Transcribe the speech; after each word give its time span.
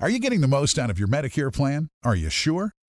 Are 0.00 0.08
you 0.08 0.18
getting 0.18 0.40
the 0.40 0.48
most 0.48 0.78
out 0.78 0.90
of 0.90 0.98
your 0.98 1.08
Medicare 1.08 1.52
plan? 1.52 1.90
Are 2.02 2.16
you 2.16 2.30
sure? 2.30 2.74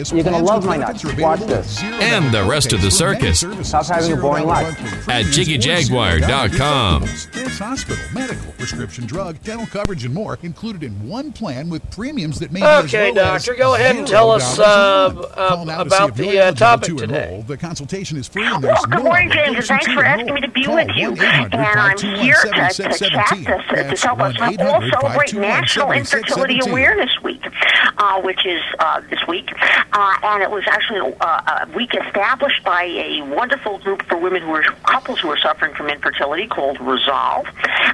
Areas, 0.00 0.12
You're 0.12 0.24
gonna 0.24 0.44
love 0.44 0.64
my 0.64 0.76
nuts. 0.76 1.04
Watch 1.18 1.40
this. 1.40 1.82
And 1.82 2.32
the 2.32 2.44
rest 2.44 2.72
of 2.72 2.80
the 2.82 2.88
copays 2.88 3.00
for 3.00 3.48
many 3.48 3.62
circus. 3.64 3.68
Stop 3.68 3.86
having 3.86 4.12
a 4.12 4.16
boring 4.16 4.46
life. 4.46 4.68
At 5.08 5.24
premiums, 5.26 5.28
or 5.28 5.32
zero 5.32 6.18
dollar 6.20 6.48
JiggyJaguar.com. 6.48 7.02
deductibles. 7.02 7.36
It's 7.46 7.58
hospital, 7.58 8.04
medical, 8.14 8.52
prescription 8.52 9.06
drug, 9.06 9.42
dental 9.42 9.66
coverage, 9.66 10.04
and 10.04 10.14
more 10.14 10.38
included 10.42 10.82
in 10.82 11.08
one 11.08 11.32
plan 11.32 11.68
with 11.68 11.88
premiums 11.90 12.38
that 12.38 12.52
may 12.52 12.60
be 12.60 12.66
Okay, 12.66 13.10
as 13.10 13.16
low 13.16 13.22
as 13.34 13.44
doctor, 13.44 13.54
go 13.58 13.74
ahead 13.74 13.96
and 13.96 14.06
tell 14.06 14.30
us, 14.30 14.58
uh, 14.58 14.62
uh, 14.62 15.48
Call 15.48 15.66
to 15.66 15.80
about 15.80 16.16
the, 16.16 16.38
uh, 16.38 16.52
topic 16.52 16.88
to 16.88 16.96
today. 16.96 17.24
enroll. 17.26 17.42
The 17.42 17.56
consultation 17.56 18.16
is 18.16 18.28
free 18.28 18.44
and 18.44 18.62
Well, 18.62 18.84
good 18.86 19.02
morning, 19.02 19.30
James, 19.30 19.56
and 19.56 19.66
thanks 19.66 19.86
for 19.86 20.04
asking 20.04 20.34
me 20.34 20.40
to 20.40 20.48
be 20.48 20.64
Call 20.64 20.76
with 20.76 20.88
you. 20.96 21.12
And 21.12 21.54
I'm 21.54 21.98
here 21.98 22.36
to, 22.42 22.48
to 22.48 22.54
chat 22.54 22.76
this, 22.76 22.98
to 22.98 24.06
help 24.06 24.20
us. 24.20 24.38
We 24.40 24.56
will 24.56 24.90
celebrate 24.90 25.34
National 25.34 25.92
Infertility 25.92 26.60
Awareness 26.66 27.10
Week, 27.22 27.42
uh, 27.98 28.20
which 28.22 28.46
is 28.46 28.62
uh, 28.78 29.00
this 29.10 29.20
week. 29.26 29.48
Uh, 29.92 30.16
and 30.22 30.42
it 30.42 30.50
was 30.50 30.64
actually 30.66 30.98
a, 30.98 31.24
a 31.24 31.68
week 31.74 31.94
established 31.94 32.62
by 32.64 32.84
a 32.84 33.22
wonderful 33.22 33.78
group 33.78 34.02
for 34.06 34.16
women 34.16 34.42
who 34.42 34.52
are 34.52 34.62
couples 34.62 35.20
who 35.20 35.30
are 35.30 35.38
suffering 35.38 35.74
from 35.74 35.88
infertility 35.88 36.46
called 36.46 36.80
Resolve. 36.80 37.46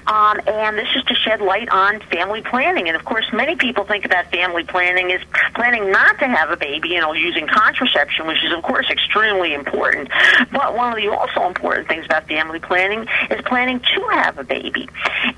Um, 0.06 0.40
and 0.46 0.76
this 0.76 0.88
is 0.94 1.02
to 1.04 1.14
shed 1.14 1.40
light 1.40 1.68
on 1.70 2.00
family 2.00 2.42
planning. 2.42 2.88
And 2.88 2.96
of 2.96 3.04
course, 3.04 3.26
many 3.32 3.56
people 3.56 3.84
think 3.84 4.04
about 4.04 4.30
family 4.30 4.64
planning 4.64 5.12
as 5.12 5.20
planning 5.54 5.90
not 5.90 6.18
to 6.18 6.28
have 6.28 6.50
a 6.50 6.56
baby, 6.56 6.90
you 6.90 7.00
know, 7.00 7.12
using 7.12 7.46
contraception, 7.46 8.26
which 8.26 8.44
is 8.44 8.52
of 8.52 8.62
course 8.62 8.90
extremely 8.90 9.54
important. 9.54 10.10
But 10.52 10.74
one 10.76 10.92
of 10.92 10.96
the 10.96 11.08
also 11.08 11.46
important 11.46 11.88
things 11.88 12.04
about 12.04 12.28
family 12.28 12.60
planning 12.60 13.06
is 13.30 13.40
planning 13.42 13.80
to 13.80 14.00
have 14.12 14.38
a 14.38 14.44
baby. 14.44 14.88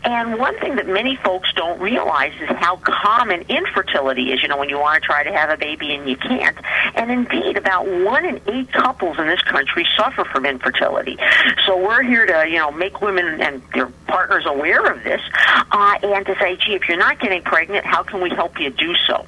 And 0.05 0.39
one 0.39 0.59
thing 0.59 0.77
that 0.77 0.89
many 0.89 1.17
folks 1.17 1.53
don't 1.55 1.81
realize 1.81 2.33
is 2.41 2.49
how 2.57 2.77
common 2.77 3.43
infertility 3.43 4.33
is. 4.33 4.43
You 4.43 4.49
know, 4.49 4.59
when 4.59 4.69
you 4.69 4.79
want 4.79 5.03
to 5.03 5.07
try 5.07 5.23
to 5.23 5.33
have 5.33 5.51
a 5.51 5.57
baby 5.57 5.95
and 5.95 6.09
you 6.09 6.17
can't. 6.17 6.48
And 6.95 7.11
indeed, 7.11 7.57
about 7.57 7.87
one 7.87 8.25
in 8.25 8.41
eight 8.47 8.73
couples 8.73 9.19
in 9.19 9.27
this 9.27 9.43
country 9.43 9.87
suffer 9.97 10.25
from 10.25 10.47
infertility. 10.47 11.19
So 11.67 11.77
we're 11.77 12.03
here 12.03 12.27
to, 12.27 12.47
you 12.49 12.59
know, 12.59 12.71
make 12.71 13.01
women 13.01 13.41
and 13.41 13.63
their 13.75 13.87
partners 14.07 14.45
aware 14.47 14.85
of 14.91 15.05
this, 15.05 15.21
uh, 15.71 15.99
and 16.03 16.27
to 16.27 16.35
say, 16.39 16.57
gee, 16.57 16.75
if 16.75 16.89
you're 16.89 16.99
not 16.99 17.21
getting 17.21 17.43
pregnant, 17.43 17.85
how 17.85 18.03
can 18.03 18.21
we 18.21 18.31
help 18.31 18.59
you 18.59 18.71
do 18.71 18.95
so? 19.07 19.27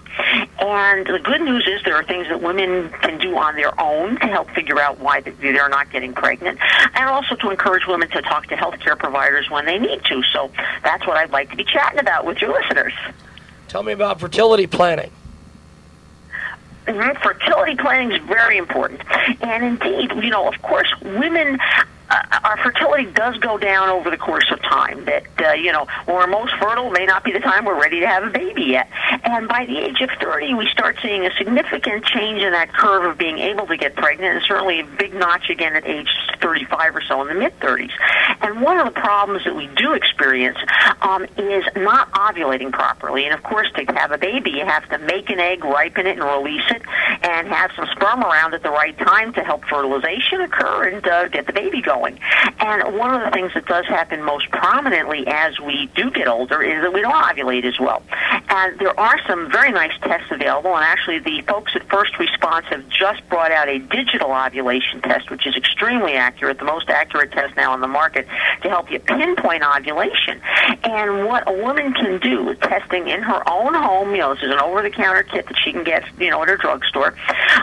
And 0.60 1.06
the 1.06 1.20
good 1.22 1.42
news 1.42 1.66
is 1.66 1.82
there 1.84 1.96
are 1.96 2.04
things 2.04 2.28
that 2.28 2.42
women 2.42 2.88
can 3.02 3.18
do 3.18 3.36
on 3.36 3.56
their 3.56 3.78
own 3.80 4.18
to 4.20 4.26
help 4.26 4.50
figure 4.50 4.80
out 4.80 4.98
why 4.98 5.20
they're 5.20 5.68
not 5.68 5.90
getting 5.90 6.12
pregnant, 6.12 6.58
and 6.94 7.08
also 7.08 7.34
to 7.36 7.50
encourage 7.50 7.86
women 7.86 8.08
to 8.10 8.22
talk 8.22 8.46
to 8.48 8.56
healthcare 8.56 8.98
providers 8.98 9.50
when 9.50 9.66
they 9.66 9.78
need 9.78 10.02
to. 10.04 10.22
So 10.32 10.50
that's 10.82 11.06
what 11.06 11.16
I'd 11.16 11.30
like 11.30 11.50
to 11.50 11.56
be 11.56 11.64
chatting 11.64 11.98
about 11.98 12.24
with 12.24 12.40
your 12.40 12.52
listeners. 12.52 12.92
Tell 13.68 13.82
me 13.82 13.92
about 13.92 14.20
fertility 14.20 14.66
planning. 14.66 15.10
Mm-hmm. 16.90 17.22
Fertility 17.22 17.76
planning 17.76 18.12
is 18.12 18.22
very 18.26 18.56
important. 18.56 19.02
And 19.42 19.64
indeed, 19.64 20.12
you 20.22 20.30
know, 20.30 20.48
of 20.48 20.60
course, 20.62 20.92
women 21.02 21.58
uh, 22.10 22.40
our 22.44 22.56
fertility 22.58 23.06
does 23.12 23.36
go 23.38 23.56
down 23.58 23.88
over 23.88 24.10
the 24.10 24.16
course 24.16 24.50
of 24.50 24.60
time. 24.62 25.04
That 25.04 25.24
uh, 25.38 25.52
you 25.52 25.72
know, 25.72 25.86
when 26.06 26.16
we're 26.16 26.26
most 26.26 26.52
fertile, 26.60 26.90
may 26.90 27.06
not 27.06 27.24
be 27.24 27.32
the 27.32 27.40
time 27.40 27.64
we're 27.64 27.80
ready 27.80 28.00
to 28.00 28.06
have 28.06 28.24
a 28.24 28.30
baby 28.30 28.62
yet. 28.62 28.88
And 29.24 29.48
by 29.48 29.66
the 29.66 29.78
age 29.78 30.00
of 30.00 30.10
30, 30.20 30.54
we 30.54 30.68
start 30.68 30.98
seeing 31.02 31.24
a 31.24 31.30
significant 31.36 32.04
change 32.04 32.42
in 32.42 32.52
that 32.52 32.72
curve 32.72 33.04
of 33.04 33.16
being 33.16 33.38
able 33.38 33.66
to 33.66 33.76
get 33.76 33.94
pregnant, 33.94 34.36
and 34.36 34.44
certainly 34.44 34.80
a 34.80 34.84
big 34.84 35.14
notch 35.14 35.50
again 35.50 35.76
at 35.76 35.86
age 35.86 36.08
35 36.40 36.96
or 36.96 37.02
so 37.02 37.22
in 37.22 37.28
the 37.28 37.34
mid 37.34 37.58
30s. 37.60 37.92
And 38.40 38.60
one 38.60 38.78
of 38.78 38.92
the 38.92 39.00
problems 39.00 39.44
that 39.44 39.54
we 39.54 39.68
do 39.76 39.92
experience 39.92 40.58
um, 41.02 41.24
is 41.36 41.64
not 41.76 42.10
ovulating 42.12 42.72
properly. 42.72 43.24
And 43.24 43.34
of 43.34 43.42
course, 43.42 43.70
to 43.76 43.84
have 43.94 44.10
a 44.10 44.18
baby, 44.18 44.50
you 44.50 44.64
have 44.64 44.88
to 44.88 44.98
make 44.98 45.30
an 45.30 45.38
egg, 45.38 45.64
ripen 45.64 46.06
it, 46.06 46.18
and 46.18 46.24
release 46.24 46.68
it, 46.70 46.82
and 47.22 47.48
have 47.48 47.70
some 47.76 47.86
sperm 47.92 48.24
around 48.24 48.54
at 48.54 48.62
the 48.62 48.70
right 48.70 48.96
time 48.98 49.32
to 49.34 49.44
help 49.44 49.64
fertilization 49.66 50.40
occur 50.40 50.88
and 50.88 51.06
uh, 51.06 51.28
get 51.28 51.46
the 51.46 51.52
baby 51.52 51.80
going 51.80 51.99
going. 52.00 52.18
And 52.60 52.96
one 52.96 53.14
of 53.14 53.22
the 53.22 53.30
things 53.30 53.52
that 53.54 53.66
does 53.66 53.86
happen 53.86 54.22
most 54.22 54.50
prominently 54.50 55.26
as 55.26 55.58
we 55.60 55.90
do 55.94 56.10
get 56.10 56.28
older 56.28 56.62
is 56.62 56.82
that 56.82 56.92
we 56.92 57.00
don't 57.00 57.12
ovulate 57.12 57.64
as 57.64 57.78
well. 57.78 58.02
And 58.48 58.78
there 58.78 58.98
are 58.98 59.18
some 59.26 59.50
very 59.50 59.72
nice 59.72 59.92
tests 60.02 60.30
available, 60.30 60.74
and 60.74 60.84
actually 60.84 61.18
the 61.20 61.42
folks 61.42 61.72
at 61.74 61.88
First 61.88 62.18
Response 62.18 62.66
have 62.70 62.88
just 62.88 63.26
brought 63.28 63.52
out 63.52 63.68
a 63.68 63.78
digital 63.78 64.32
ovulation 64.32 65.00
test, 65.02 65.30
which 65.30 65.46
is 65.46 65.56
extremely 65.56 66.14
accurate, 66.14 66.58
the 66.58 66.64
most 66.64 66.88
accurate 66.88 67.32
test 67.32 67.56
now 67.56 67.72
on 67.72 67.80
the 67.80 67.88
market 67.88 68.26
to 68.62 68.68
help 68.68 68.90
you 68.90 68.98
pinpoint 68.98 69.62
ovulation. 69.62 70.40
And 70.84 71.26
what 71.26 71.48
a 71.48 71.52
woman 71.52 71.92
can 71.92 72.18
do 72.20 72.44
with 72.44 72.60
testing 72.60 73.08
in 73.08 73.22
her 73.22 73.48
own 73.48 73.74
home, 73.74 74.10
you 74.12 74.18
know, 74.18 74.34
this 74.34 74.42
is 74.42 74.52
an 74.52 74.60
over-the-counter 74.60 75.24
kit 75.24 75.46
that 75.46 75.56
she 75.62 75.72
can 75.72 75.84
get, 75.84 76.04
you 76.18 76.30
know, 76.30 76.42
at 76.42 76.48
her 76.48 76.56
drugstore, 76.56 77.14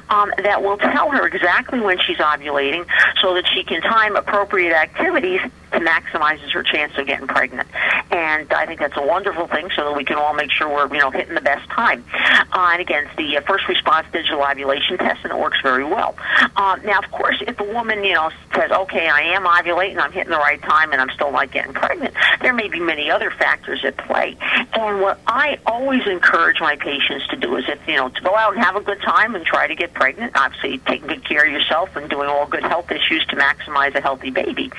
um, 0.09 0.31
that 0.43 0.63
will 0.63 0.77
tell 0.77 1.11
her 1.11 1.27
exactly 1.27 1.79
when 1.79 1.97
she's 1.99 2.17
ovulating 2.17 2.85
so 3.21 3.33
that 3.33 3.45
she 3.53 3.63
can 3.63 3.81
time 3.81 4.15
a 4.15 4.21
appropriate 4.27 4.73
activities 4.73 5.39
to 5.71 5.79
maximizes 5.79 6.51
her 6.51 6.63
chance 6.63 6.97
of 6.97 7.07
getting 7.07 7.27
pregnant. 7.27 7.67
And 8.11 8.51
I 8.53 8.65
think 8.65 8.79
that's 8.79 8.97
a 8.97 9.05
wonderful 9.05 9.47
thing 9.47 9.69
so 9.75 9.85
that 9.85 9.97
we 9.97 10.03
can 10.03 10.17
all 10.17 10.33
make 10.33 10.51
sure 10.51 10.67
we're, 10.69 10.93
you 10.93 11.01
know, 11.01 11.11
hitting 11.11 11.35
the 11.35 11.41
best 11.41 11.69
time. 11.69 12.03
Uh, 12.13 12.69
and 12.71 12.81
again, 12.81 13.05
it's 13.05 13.15
the 13.15 13.37
uh, 13.37 13.41
first 13.41 13.67
response 13.67 14.07
digital 14.11 14.41
ovulation 14.41 14.97
test, 14.97 15.23
and 15.23 15.31
it 15.31 15.37
works 15.37 15.59
very 15.61 15.83
well. 15.83 16.15
Uh, 16.55 16.77
now, 16.83 16.99
of 16.99 17.11
course, 17.11 17.41
if 17.45 17.59
a 17.59 17.63
woman, 17.63 18.03
you 18.03 18.13
know, 18.13 18.29
says, 18.55 18.71
okay, 18.71 19.09
I 19.09 19.21
am 19.21 19.43
ovulating, 19.43 19.99
I'm 19.99 20.11
hitting 20.11 20.31
the 20.31 20.37
right 20.37 20.61
time, 20.61 20.91
and 20.91 21.01
I'm 21.01 21.09
still 21.11 21.31
not 21.31 21.51
getting 21.51 21.73
pregnant, 21.73 22.13
there 22.41 22.53
may 22.53 22.67
be 22.67 22.79
many 22.79 23.11
other 23.11 23.31
factors 23.31 23.83
at 23.83 23.97
play. 23.97 24.37
And 24.73 25.01
what 25.01 25.19
I 25.27 25.59
always 25.65 26.05
encourage 26.07 26.59
my 26.59 26.75
patients 26.75 27.27
to 27.27 27.35
do 27.35 27.55
is 27.57 27.65
if, 27.67 27.85
you 27.87 27.95
know, 27.95 28.09
to 28.09 28.21
go 28.21 28.35
out 28.35 28.55
and 28.55 28.63
have 28.63 28.75
a 28.75 28.81
good 28.81 29.01
time 29.01 29.35
and 29.35 29.45
try 29.45 29.67
to 29.67 29.75
get 29.75 29.93
pregnant, 29.93 30.33
obviously 30.35 30.77
taking 30.79 31.07
good 31.07 31.25
care 31.25 31.45
of 31.45 31.51
yourself 31.51 31.95
and 31.95 32.09
doing 32.09 32.29
all 32.29 32.47
good 32.47 32.63
health 32.63 32.91
issues 32.91 33.25
to 33.27 33.35
maximize 33.35 33.93
a 33.95 34.01
healthy 34.01 34.29
baby. 34.29 34.71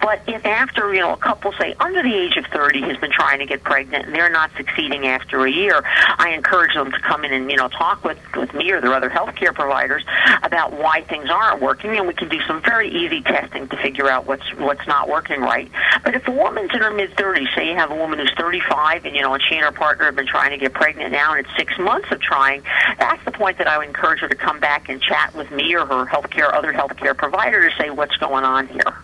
But 0.00 0.20
if 0.26 0.35
after, 0.44 0.92
you 0.92 1.00
know, 1.00 1.12
a 1.12 1.16
couple, 1.16 1.52
say, 1.52 1.74
under 1.80 2.02
the 2.02 2.14
age 2.14 2.36
of 2.36 2.46
30 2.46 2.82
has 2.82 2.96
been 2.98 3.10
trying 3.10 3.38
to 3.38 3.46
get 3.46 3.62
pregnant 3.62 4.06
and 4.06 4.14
they're 4.14 4.30
not 4.30 4.50
succeeding 4.56 5.06
after 5.06 5.44
a 5.44 5.50
year, 5.50 5.82
I 5.84 6.32
encourage 6.34 6.74
them 6.74 6.90
to 6.92 7.00
come 7.00 7.24
in 7.24 7.32
and, 7.32 7.50
you 7.50 7.56
know, 7.56 7.68
talk 7.68 8.04
with, 8.04 8.18
with 8.34 8.52
me 8.54 8.70
or 8.70 8.80
their 8.80 8.94
other 8.94 9.10
healthcare 9.10 9.54
providers 9.54 10.04
about 10.42 10.72
why 10.72 11.02
things 11.02 11.30
aren't 11.30 11.60
working, 11.60 11.96
and 11.96 12.06
we 12.06 12.14
can 12.14 12.28
do 12.28 12.40
some 12.46 12.62
very 12.62 12.88
easy 12.88 13.22
testing 13.22 13.68
to 13.68 13.76
figure 13.76 14.08
out 14.08 14.26
what's 14.26 14.52
what's 14.54 14.86
not 14.86 15.08
working 15.08 15.40
right. 15.40 15.70
But 16.04 16.14
if 16.14 16.26
a 16.28 16.30
woman's 16.30 16.70
in 16.72 16.80
her 16.80 16.90
mid 16.90 17.10
30s, 17.16 17.54
say 17.54 17.68
you 17.68 17.76
have 17.76 17.90
a 17.90 17.96
woman 17.96 18.18
who's 18.18 18.32
35, 18.36 19.04
and 19.04 19.14
you 19.14 19.22
know, 19.22 19.34
and 19.34 19.42
she 19.42 19.56
and 19.56 19.64
her 19.64 19.72
partner 19.72 20.06
have 20.06 20.16
been 20.16 20.26
trying 20.26 20.50
to 20.50 20.58
get 20.58 20.72
pregnant 20.72 21.12
now, 21.12 21.34
and 21.34 21.44
it's 21.44 21.56
six 21.56 21.78
months 21.78 22.10
of 22.10 22.20
trying, 22.20 22.62
that's 22.98 23.24
the 23.24 23.32
point 23.32 23.58
that 23.58 23.66
I 23.66 23.78
would 23.78 23.88
encourage 23.88 24.20
her 24.20 24.28
to 24.28 24.34
come 24.34 24.60
back 24.60 24.88
and 24.88 25.00
chat 25.00 25.34
with 25.34 25.50
me 25.50 25.74
or 25.74 25.86
her 25.86 26.06
healthcare 26.06 26.52
other 26.52 26.72
healthcare 26.72 27.16
provider 27.16 27.68
to 27.68 27.76
say 27.76 27.90
what's 27.90 28.16
going 28.16 28.44
on 28.44 28.68
here. 28.68 28.96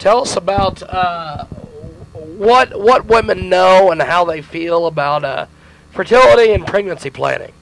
Tell 0.00 0.22
us 0.22 0.34
about 0.34 0.82
uh, 0.82 1.44
what 1.44 2.80
what 2.80 3.04
women 3.04 3.50
know 3.50 3.90
and 3.90 4.00
how 4.00 4.24
they 4.24 4.40
feel 4.40 4.86
about 4.86 5.24
uh, 5.24 5.44
fertility 5.92 6.52
and 6.52 6.66
pregnancy 6.66 7.10
planning. 7.10 7.52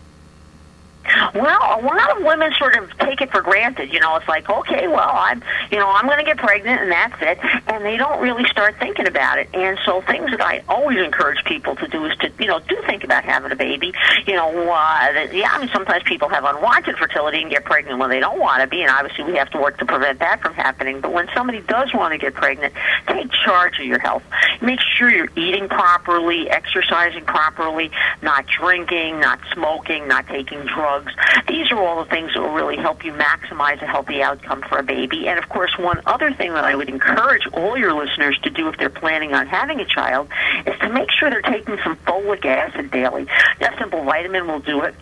Well, 1.34 1.80
a 1.80 1.82
lot 1.82 2.16
of 2.16 2.24
women 2.24 2.52
sort 2.58 2.76
of 2.76 2.90
take 2.98 3.20
it 3.20 3.30
for 3.30 3.40
granted. 3.40 3.92
You 3.92 4.00
know, 4.00 4.16
it's 4.16 4.28
like, 4.28 4.48
okay, 4.48 4.88
well, 4.88 5.10
I'm, 5.10 5.42
you 5.70 5.78
know, 5.78 5.88
I'm 5.88 6.06
going 6.06 6.18
to 6.18 6.24
get 6.24 6.38
pregnant, 6.38 6.82
and 6.82 6.90
that's 6.90 7.16
it, 7.20 7.38
and 7.68 7.84
they 7.84 7.96
don't 7.96 8.20
really 8.20 8.44
start 8.44 8.76
thinking 8.78 9.06
about 9.06 9.38
it. 9.38 9.48
And 9.54 9.78
so, 9.84 10.00
things 10.02 10.30
that 10.30 10.40
I 10.40 10.62
always 10.68 10.98
encourage 10.98 11.44
people 11.44 11.76
to 11.76 11.88
do 11.88 12.04
is 12.06 12.16
to, 12.18 12.32
you 12.38 12.46
know, 12.46 12.60
do 12.60 12.76
think 12.86 13.04
about 13.04 13.24
having 13.24 13.52
a 13.52 13.56
baby. 13.56 13.92
You 14.26 14.34
know, 14.34 14.48
uh, 14.48 15.28
yeah, 15.32 15.48
I 15.50 15.58
mean, 15.60 15.70
sometimes 15.72 16.02
people 16.04 16.28
have 16.28 16.44
unwanted 16.44 16.96
fertility 16.96 17.42
and 17.42 17.50
get 17.50 17.64
pregnant 17.64 17.98
when 17.98 18.10
they 18.10 18.20
don't 18.20 18.38
want 18.38 18.62
to 18.62 18.66
be, 18.66 18.82
and 18.82 18.90
obviously 18.90 19.24
we 19.24 19.36
have 19.36 19.50
to 19.50 19.58
work 19.58 19.78
to 19.78 19.86
prevent 19.86 20.18
that 20.20 20.40
from 20.40 20.54
happening. 20.54 21.00
But 21.00 21.12
when 21.12 21.28
somebody 21.34 21.60
does 21.60 21.92
want 21.94 22.12
to 22.12 22.18
get 22.18 22.34
pregnant, 22.34 22.74
take 23.06 23.30
charge 23.44 23.78
of 23.78 23.86
your 23.86 23.98
health. 23.98 24.22
Make 24.60 24.80
sure 24.98 25.10
you're 25.10 25.30
eating 25.36 25.68
properly, 25.68 26.50
exercising 26.50 27.24
properly, 27.24 27.90
not 28.20 28.46
drinking, 28.46 29.20
not 29.20 29.38
smoking, 29.52 30.08
not 30.08 30.26
taking 30.26 30.64
drugs. 30.66 31.12
These 31.46 31.70
are 31.70 31.78
all 31.78 32.02
the 32.02 32.10
things 32.10 32.34
that 32.34 32.40
will 32.40 32.52
really 32.52 32.76
help 32.76 33.04
you 33.04 33.12
maximize 33.12 33.80
a 33.80 33.86
healthy 33.86 34.22
outcome 34.22 34.62
for 34.62 34.78
a 34.78 34.82
baby. 34.82 35.28
And 35.28 35.38
of 35.38 35.48
course, 35.48 35.78
one 35.78 36.00
other 36.06 36.32
thing 36.32 36.52
that 36.54 36.64
I 36.64 36.74
would 36.74 36.88
encourage 36.88 37.46
all 37.48 37.78
your 37.78 37.94
listeners 37.94 38.38
to 38.42 38.50
do 38.50 38.68
if 38.68 38.76
they're 38.76 38.90
planning 38.90 39.34
on 39.34 39.46
having 39.46 39.80
a 39.80 39.84
child 39.84 40.28
is 40.66 40.78
to 40.80 40.92
make 40.92 41.10
sure 41.12 41.30
they're 41.30 41.42
taking 41.42 41.78
some 41.84 41.96
folic 41.98 42.44
acid 42.44 42.90
daily. 42.90 43.26
That 43.60 43.78
simple 43.78 44.02
vitamin 44.04 44.48
will 44.48 44.60
do 44.60 44.82
it 44.82 44.94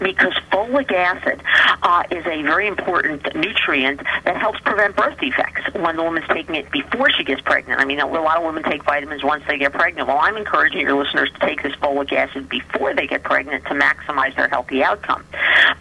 because 0.00 0.34
folic 0.50 0.92
acid 0.92 1.42
uh, 1.82 2.02
is 2.10 2.24
a 2.26 2.42
very 2.42 2.66
important 2.66 3.22
nutrient 3.34 4.00
that 4.24 4.36
helps 4.36 4.60
prevent 4.60 4.96
birth 4.96 5.18
defects 5.20 5.62
when 5.74 5.96
the 5.96 6.02
woman's 6.02 6.26
taking 6.28 6.54
it 6.54 6.70
before 6.70 7.10
she 7.10 7.24
gets 7.24 7.40
pregnant. 7.40 7.80
I 7.80 7.84
mean, 7.84 8.00
a 8.00 8.06
lot 8.06 8.38
of 8.38 8.44
women 8.44 8.62
take 8.62 8.84
vitamins 8.84 9.24
once 9.24 9.44
they 9.46 9.58
get 9.58 9.72
pregnant. 9.72 10.08
Well, 10.08 10.18
I'm 10.18 10.36
encouraging 10.36 10.80
your 10.80 10.94
listeners 10.94 11.30
to 11.32 11.38
take 11.40 11.62
this 11.62 11.72
folic 11.76 12.12
acid 12.12 12.48
before 12.48 12.94
they 12.94 13.06
get 13.06 13.22
pregnant 13.22 13.64
to 13.66 13.74
maximize 13.74 14.34
their 14.36 14.48
healthy 14.48 14.82
outcome. 14.82 15.24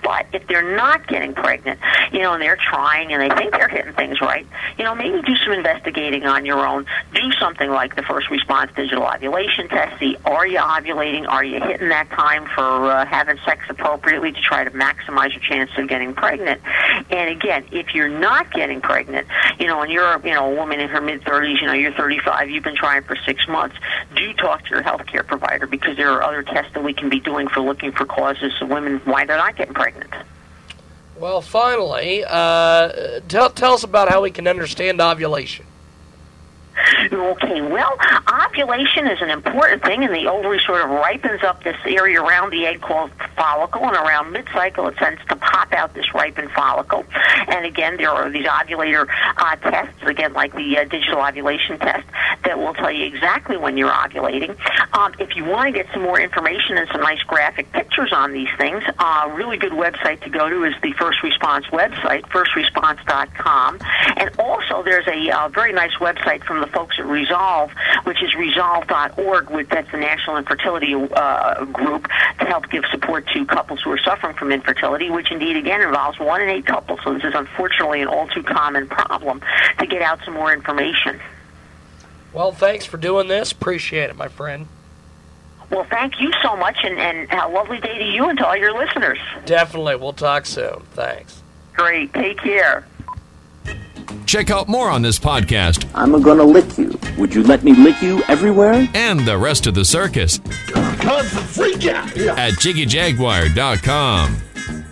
But 0.03 0.27
if 0.33 0.47
they're 0.47 0.75
not 0.75 1.07
getting 1.07 1.33
pregnant, 1.33 1.79
you 2.11 2.19
know, 2.19 2.33
and 2.33 2.41
they're 2.41 2.57
trying 2.57 3.11
and 3.13 3.21
they 3.21 3.35
think 3.35 3.51
they're 3.51 3.67
hitting 3.67 3.93
things 3.93 4.21
right, 4.21 4.45
you 4.77 4.83
know, 4.83 4.95
maybe 4.95 5.21
do 5.21 5.35
some 5.37 5.53
investigating 5.53 6.25
on 6.25 6.45
your 6.45 6.65
own. 6.65 6.85
Do 7.13 7.31
something 7.39 7.69
like 7.69 7.95
the 7.95 8.03
first 8.03 8.29
response 8.29 8.71
digital 8.75 9.03
ovulation 9.03 9.67
test. 9.69 9.99
See, 9.99 10.17
are 10.25 10.47
you 10.47 10.59
ovulating? 10.59 11.27
Are 11.27 11.43
you 11.43 11.59
hitting 11.59 11.89
that 11.89 12.09
time 12.11 12.45
for 12.55 12.61
uh, 12.61 13.05
having 13.05 13.37
sex 13.45 13.63
appropriately? 13.69 13.96
Appropriately 13.97 14.31
to 14.31 14.41
try 14.41 14.63
to 14.63 14.71
maximize 14.71 15.31
your 15.31 15.41
chance 15.41 15.71
of 15.77 15.87
getting 15.87 16.13
pregnant. 16.13 16.61
And 17.09 17.29
again, 17.29 17.65
if 17.71 17.93
you're 17.93 18.09
not 18.09 18.51
getting 18.53 18.79
pregnant, 18.79 19.27
you 19.59 19.67
know, 19.67 19.81
and 19.81 19.91
you're 19.91 20.19
you 20.25 20.33
know 20.33 20.51
a 20.51 20.55
woman 20.55 20.79
in 20.79 20.89
her 20.89 21.01
mid 21.01 21.23
30s, 21.23 21.59
you 21.59 21.67
know, 21.67 21.73
you're 21.73 21.93
35, 21.93 22.49
you've 22.49 22.63
been 22.63 22.75
trying 22.75 23.03
for 23.03 23.15
six 23.25 23.47
months, 23.47 23.75
do 24.15 24.33
talk 24.33 24.63
to 24.65 24.69
your 24.69 24.81
health 24.81 25.05
care 25.07 25.23
provider 25.23 25.67
because 25.67 25.97
there 25.97 26.11
are 26.11 26.23
other 26.23 26.43
tests 26.43 26.73
that 26.73 26.83
we 26.83 26.93
can 26.93 27.09
be 27.09 27.19
doing 27.19 27.47
for 27.47 27.61
looking 27.61 27.91
for 27.91 28.05
causes 28.05 28.53
of 28.61 28.69
women 28.69 29.01
why 29.05 29.25
they're 29.25 29.37
not 29.37 29.55
getting 29.55 29.73
pregnant. 29.73 30.13
Well, 31.19 31.41
finally, 31.41 32.23
uh, 32.27 33.21
tell, 33.27 33.49
tell 33.49 33.73
us 33.73 33.83
about 33.83 34.09
how 34.09 34.21
we 34.21 34.29
can 34.29 34.47
understand 34.47 35.01
ovulation. 35.01 35.65
Okay, 37.11 37.61
well, 37.61 37.97
ovulation 38.45 39.07
is 39.07 39.21
an 39.21 39.29
important 39.29 39.83
thing, 39.83 40.03
and 40.03 40.13
the 40.13 40.27
ovary 40.27 40.59
sort 40.65 40.83
of 40.83 40.89
ripens 40.89 41.43
up 41.43 41.63
this 41.63 41.77
area 41.85 42.21
around 42.21 42.51
the 42.51 42.65
egg 42.65 42.81
called 42.81 43.11
follicle, 43.35 43.83
and 43.85 43.95
around 43.95 44.31
mid-cycle 44.31 44.87
it 44.87 44.97
tends 44.97 45.21
to 45.29 45.35
pop 45.35 45.73
out 45.73 45.93
this 45.93 46.13
ripened 46.13 46.51
follicle. 46.51 47.05
And 47.47 47.65
again, 47.65 47.97
there 47.97 48.09
are 48.09 48.29
these 48.29 48.45
ovulator 48.45 49.07
uh, 49.37 49.55
tests, 49.57 50.01
again, 50.03 50.33
like 50.33 50.53
the 50.55 50.77
uh, 50.77 50.83
digital 50.85 51.21
ovulation 51.21 51.79
test, 51.79 52.05
that 52.43 52.57
will 52.57 52.73
tell 52.73 52.91
you 52.91 53.05
exactly 53.05 53.57
when 53.57 53.77
you're 53.77 53.91
ovulating. 53.91 54.57
Um, 54.93 55.13
if 55.19 55.35
you 55.35 55.45
want 55.45 55.67
to 55.67 55.71
get 55.71 55.91
some 55.93 56.03
more 56.03 56.19
information 56.19 56.77
and 56.77 56.87
some 56.91 57.01
nice 57.01 57.21
graphic 57.23 57.71
pictures 57.71 58.11
on 58.13 58.33
these 58.33 58.49
things, 58.57 58.83
a 58.99 59.05
uh, 59.05 59.27
really 59.35 59.57
good 59.57 59.73
website 59.73 60.21
to 60.21 60.29
go 60.29 60.49
to 60.49 60.63
is 60.63 60.73
the 60.81 60.93
First 60.93 61.23
Response 61.23 61.65
website, 61.67 62.21
firstresponse.com. 62.23 63.79
And 64.17 64.31
also, 64.39 64.83
there's 64.83 65.07
a 65.07 65.29
uh, 65.31 65.49
very 65.49 65.73
nice 65.73 65.95
website 65.95 66.43
from 66.43 66.61
the 66.61 66.66
folks 66.67 66.97
at 66.99 67.05
Resolve, 67.05 67.71
which 68.03 68.21
is 68.23 68.33
resolve.org, 68.35 69.49
which 69.49 69.69
that's 69.69 69.91
the 69.91 69.97
National 69.97 70.37
Infertility 70.37 70.93
uh, 70.93 71.65
Group 71.65 72.07
to 72.39 72.45
help 72.45 72.69
give 72.69 72.83
support 72.91 73.27
to 73.33 73.45
couples 73.45 73.81
who 73.81 73.91
are 73.91 73.97
suffering 73.97 74.35
from 74.35 74.51
infertility, 74.51 75.09
which 75.09 75.31
indeed, 75.31 75.57
again, 75.57 75.81
involves 75.81 76.19
one 76.19 76.41
in 76.41 76.49
eight 76.49 76.65
couples. 76.65 76.99
So 77.03 77.13
this 77.13 77.23
is 77.23 77.33
unfortunately 77.35 78.01
an 78.01 78.07
all 78.07 78.27
too 78.27 78.43
common 78.43 78.87
problem 78.87 79.41
to 79.79 79.87
get 79.87 80.01
out 80.01 80.19
some 80.25 80.33
more 80.33 80.53
information. 80.53 81.19
Well, 82.33 82.51
thanks 82.51 82.85
for 82.85 82.97
doing 82.97 83.27
this. 83.27 83.51
Appreciate 83.51 84.09
it, 84.09 84.15
my 84.15 84.27
friend. 84.27 84.67
Well, 85.69 85.85
thank 85.89 86.21
you 86.21 86.31
so 86.41 86.55
much, 86.55 86.77
and, 86.83 86.97
and 86.97 87.31
a 87.31 87.47
lovely 87.49 87.79
day 87.79 87.97
to 87.97 88.05
you 88.05 88.29
and 88.29 88.37
to 88.37 88.47
all 88.47 88.55
your 88.55 88.77
listeners. 88.77 89.19
Definitely. 89.45 89.97
We'll 89.97 90.13
talk 90.13 90.45
soon. 90.45 90.81
Thanks. 90.93 91.41
Great. 91.73 92.13
Take 92.13 92.37
care. 92.37 92.85
Check 94.25 94.49
out 94.49 94.67
more 94.67 94.89
on 94.89 95.01
this 95.01 95.17
podcast. 95.19 95.89
I'm 95.93 96.21
gonna 96.21 96.43
lick 96.43 96.77
you. 96.77 96.99
Would 97.17 97.33
you 97.33 97.43
let 97.43 97.63
me 97.63 97.73
lick 97.73 98.01
you 98.01 98.23
everywhere? 98.27 98.87
And 98.93 99.21
the 99.21 99.37
rest 99.37 99.67
of 99.67 99.73
the 99.73 99.85
circus. 99.85 100.39
Cause 100.71 101.31
the 101.31 101.41
freak 101.41 101.85
out. 101.87 102.15
Yeah. 102.15 102.33
At 102.35 102.53
JiggyJaguar.com. 102.53 104.37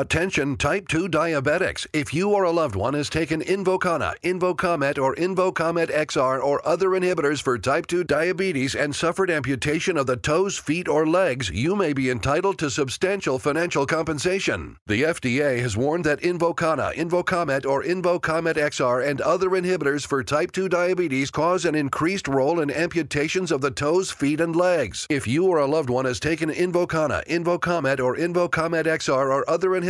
Attention 0.00 0.56
type 0.56 0.88
2 0.88 1.10
diabetics. 1.10 1.86
If 1.92 2.14
you 2.14 2.30
or 2.30 2.44
a 2.44 2.50
loved 2.50 2.74
one 2.74 2.94
has 2.94 3.10
taken 3.10 3.42
Invokana, 3.42 4.14
Invokamet, 4.22 4.96
or 4.98 5.14
Invokamet 5.14 5.90
XR 5.90 6.42
or 6.42 6.66
other 6.66 6.88
inhibitors 6.88 7.42
for 7.42 7.58
type 7.58 7.86
2 7.86 8.04
diabetes 8.04 8.74
and 8.74 8.96
suffered 8.96 9.30
amputation 9.30 9.98
of 9.98 10.06
the 10.06 10.16
toes, 10.16 10.56
feet, 10.56 10.88
or 10.88 11.06
legs, 11.06 11.50
you 11.50 11.76
may 11.76 11.92
be 11.92 12.08
entitled 12.08 12.58
to 12.60 12.70
substantial 12.70 13.38
financial 13.38 13.84
compensation. 13.84 14.78
The 14.86 15.02
FDA 15.02 15.60
has 15.60 15.76
warned 15.76 16.06
that 16.06 16.22
Invokana, 16.22 16.94
Invokamet, 16.94 17.66
or 17.66 17.82
Invokamet 17.82 18.54
XR 18.54 19.06
and 19.06 19.20
other 19.20 19.50
inhibitors 19.50 20.06
for 20.06 20.24
type 20.24 20.50
2 20.52 20.70
diabetes 20.70 21.30
cause 21.30 21.66
an 21.66 21.74
increased 21.74 22.26
role 22.26 22.60
in 22.60 22.70
amputations 22.70 23.52
of 23.52 23.60
the 23.60 23.70
toes, 23.70 24.10
feet, 24.10 24.40
and 24.40 24.56
legs. 24.56 25.06
If 25.10 25.28
you 25.28 25.44
or 25.44 25.58
a 25.58 25.66
loved 25.66 25.90
one 25.90 26.06
has 26.06 26.20
taken 26.20 26.48
Invokana, 26.48 27.22
Invokamet, 27.26 28.02
or 28.02 28.16
Invokamet 28.16 28.86
XR 28.86 29.30
or 29.30 29.44
other 29.50 29.68
inhibitors 29.68 29.89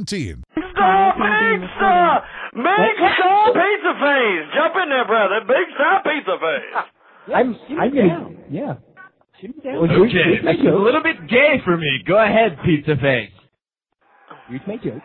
Big 0.05 0.63
Star 0.73 1.13
Pizza! 1.13 2.23
Big 2.55 2.97
Star 3.17 3.45
Pizza 3.53 3.93
Face! 4.01 4.45
Jump 4.55 4.73
in 4.83 4.89
there, 4.89 5.05
brother. 5.07 5.39
Big 5.47 5.67
Star 5.75 6.01
Pizza 6.03 6.37
Face! 6.39 6.73
I'm, 7.35 7.55
I'm 7.79 7.93
gonna, 7.93 8.29
yeah. 8.49 8.73
Well, 9.65 9.85
here's- 9.87 10.09
Okay, 10.09 10.23
here's 10.25 10.43
my 10.45 10.53
this 10.53 10.61
a 10.65 10.75
little 10.75 11.01
bit 11.03 11.27
gay 11.29 11.61
for 11.63 11.77
me. 11.77 11.99
Go 12.07 12.17
ahead, 12.23 12.57
Pizza 12.65 12.95
Face. 13.01 13.31
Here's 14.49 14.61
my 14.67 14.77
joke. 14.77 15.01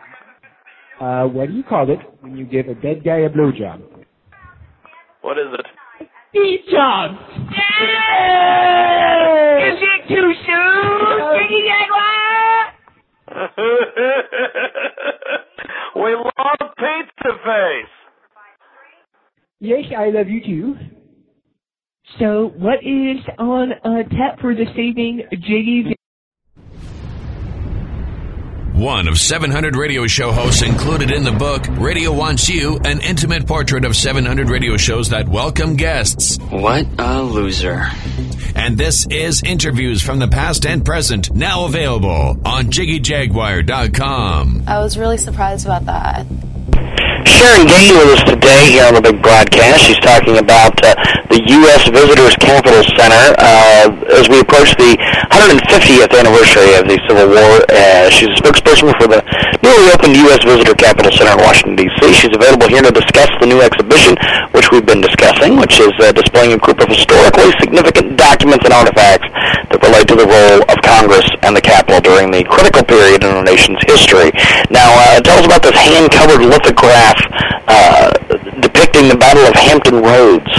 Uh, 0.99 1.25
what 1.27 1.47
do 1.49 1.53
you 1.53 1.63
call 1.63 1.89
it 1.91 1.99
when 2.21 2.35
you 2.37 2.45
give 2.45 2.67
a 2.67 2.73
dead 2.75 3.03
guy 3.03 3.17
a 3.17 3.29
blowjob? 3.29 3.81
What 5.21 5.37
is 5.37 5.47
it? 5.53 5.65
Beat 6.33 6.65
job. 6.71 7.11
Is 9.57 9.77
it 9.81 10.01
too 10.07 10.33
soon? 10.45 11.37
Jiggy 11.37 11.61
we 15.95 16.15
love 16.15 16.71
Pizza 16.77 17.37
Face! 17.45 17.93
Yes, 19.59 19.83
I 19.95 20.09
love 20.09 20.27
you 20.27 20.41
too. 20.43 20.75
So, 22.19 22.51
what 22.57 22.79
is 22.83 23.17
on 23.37 23.73
uh, 23.73 24.03
tap 24.09 24.39
for 24.41 24.55
this 24.55 24.69
evening, 24.75 25.21
Jiggy? 25.31 25.96
One 28.77 29.07
of 29.07 29.17
700 29.17 29.75
radio 29.75 30.05
show 30.05 30.31
hosts 30.31 30.61
included 30.61 31.09
in 31.09 31.23
the 31.23 31.31
book, 31.31 31.65
Radio 31.79 32.13
Wants 32.13 32.47
You, 32.47 32.77
an 32.85 33.01
intimate 33.01 33.47
portrait 33.47 33.83
of 33.83 33.95
700 33.95 34.51
radio 34.51 34.77
shows 34.77 35.09
that 35.09 35.27
welcome 35.27 35.75
guests. 35.75 36.37
What 36.51 36.85
a 36.99 37.23
loser. 37.23 37.87
And 38.53 38.77
this 38.77 39.07
is 39.07 39.41
interviews 39.41 40.03
from 40.03 40.19
the 40.19 40.27
past 40.27 40.67
and 40.67 40.85
present, 40.85 41.33
now 41.33 41.65
available 41.65 42.39
on 42.45 42.65
JiggyJaguar.com. 42.65 44.63
I 44.67 44.77
was 44.77 44.95
really 44.95 45.17
surprised 45.17 45.65
about 45.65 45.85
that. 45.85 46.27
Sharon 47.25 47.67
Gang 47.67 47.97
with 47.97 48.19
us 48.19 48.23
today 48.23 48.71
here 48.71 48.85
on 48.85 48.93
the 48.93 49.01
big 49.01 49.21
broadcast. 49.21 49.83
She's 49.83 49.99
talking 49.99 50.37
about 50.37 50.79
uh, 50.85 50.93
the 51.29 51.41
U.S. 51.43 51.89
Visitors 51.89 52.35
Capital 52.37 52.83
Center 52.95 53.35
uh, 53.37 54.15
as 54.15 54.29
we 54.29 54.39
approach 54.39 54.75
the 54.77 54.95
150th 55.37 56.17
anniversary 56.17 56.73
of 56.81 56.89
the 56.89 56.97
Civil 57.05 57.29
War. 57.29 57.61
Uh, 57.69 58.09
she's 58.09 58.33
a 58.33 58.37
spokesperson 58.41 58.89
for 58.97 59.05
the 59.05 59.21
newly 59.61 59.93
opened 59.93 60.17
U.S. 60.25 60.41
Visitor 60.41 60.73
Capital 60.73 61.13
Center 61.13 61.37
in 61.37 61.41
Washington, 61.45 61.77
D.C. 61.77 62.09
She's 62.09 62.33
available 62.33 62.65
here 62.65 62.81
to 62.81 62.89
discuss 62.89 63.29
the 63.37 63.45
new 63.45 63.61
exhibition, 63.61 64.17
which 64.57 64.73
we've 64.73 64.85
been 64.89 64.97
discussing, 64.97 65.61
which 65.61 65.77
is 65.77 65.93
uh, 66.01 66.09
displaying 66.09 66.57
a 66.57 66.59
group 66.59 66.81
of 66.81 66.89
historically 66.89 67.53
significant 67.61 68.17
documents 68.17 68.65
and 68.65 68.73
artifacts 68.73 69.29
that 69.69 69.77
relate 69.77 70.09
to 70.09 70.17
the 70.17 70.25
role 70.25 70.65
of 70.73 70.77
Congress 70.81 71.29
and 71.45 71.53
the 71.53 71.61
Capitol 71.61 72.01
during 72.01 72.33
the 72.33 72.41
critical 72.49 72.81
period 72.81 73.21
in 73.21 73.29
our 73.29 73.45
nation's 73.45 73.79
history. 73.85 74.33
Now, 74.73 74.89
uh, 74.89 75.21
tell 75.21 75.37
us 75.37 75.45
about 75.45 75.61
this 75.61 75.77
hand-covered 75.77 76.41
lithograph 76.41 77.21
uh, 77.69 78.09
depicting 78.57 79.05
the 79.05 79.17
Battle 79.21 79.45
of 79.45 79.53
Hampton 79.53 80.01
Roads. 80.01 80.49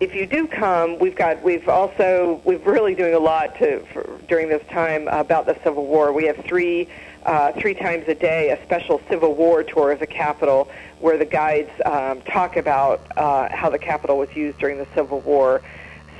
if 0.00 0.14
you 0.14 0.26
do 0.26 0.46
come, 0.46 0.98
we've 0.98 1.16
got 1.16 1.42
we've 1.42 1.68
also 1.68 2.40
we've 2.44 2.66
really 2.66 2.94
doing 2.94 3.14
a 3.14 3.18
lot 3.18 3.56
to 3.58 3.80
for, 3.92 4.08
during 4.28 4.48
this 4.48 4.66
time 4.68 5.08
about 5.08 5.46
the 5.46 5.56
Civil 5.62 5.86
War. 5.86 6.12
We 6.12 6.24
have 6.24 6.36
three 6.44 6.88
uh, 7.24 7.52
three 7.52 7.74
times 7.74 8.06
a 8.08 8.14
day 8.14 8.50
a 8.50 8.62
special 8.64 9.00
Civil 9.08 9.34
War 9.34 9.62
tour 9.62 9.92
of 9.92 10.00
the 10.00 10.06
Capitol, 10.06 10.70
where 11.00 11.16
the 11.16 11.24
guides 11.24 11.70
um, 11.86 12.20
talk 12.22 12.56
about 12.56 13.00
uh, 13.16 13.48
how 13.50 13.70
the 13.70 13.78
Capitol 13.78 14.18
was 14.18 14.34
used 14.34 14.58
during 14.58 14.78
the 14.78 14.86
Civil 14.94 15.20
War. 15.20 15.62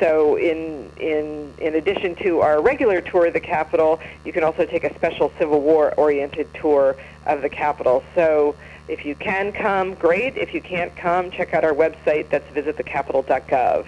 So, 0.01 0.37
in 0.37 0.91
in 0.99 1.53
in 1.59 1.75
addition 1.75 2.15
to 2.17 2.41
our 2.41 2.63
regular 2.63 3.01
tour 3.01 3.27
of 3.27 3.33
the 3.33 3.41
Capitol, 3.41 4.01
you 4.25 4.33
can 4.33 4.45
also 4.45 4.65
take 4.67 4.85
a 4.85 4.95
special 4.95 5.33
Civil 5.39 5.61
War-oriented 5.61 6.53
tour 6.55 6.97
of 7.27 7.43
the 7.43 7.49
Capitol. 7.49 8.03
So, 8.15 8.57
if 8.89 9.05
you 9.05 9.15
can 9.15 9.53
come, 9.53 9.95
great. 9.95 10.37
If 10.37 10.53
you 10.53 10.61
can't 10.61 10.95
come, 10.97 11.31
check 11.31 11.55
out 11.55 11.65
our 11.65 11.73
website. 11.73 12.29
That's 12.31 12.47
visitthecapitol.gov. 12.53 13.87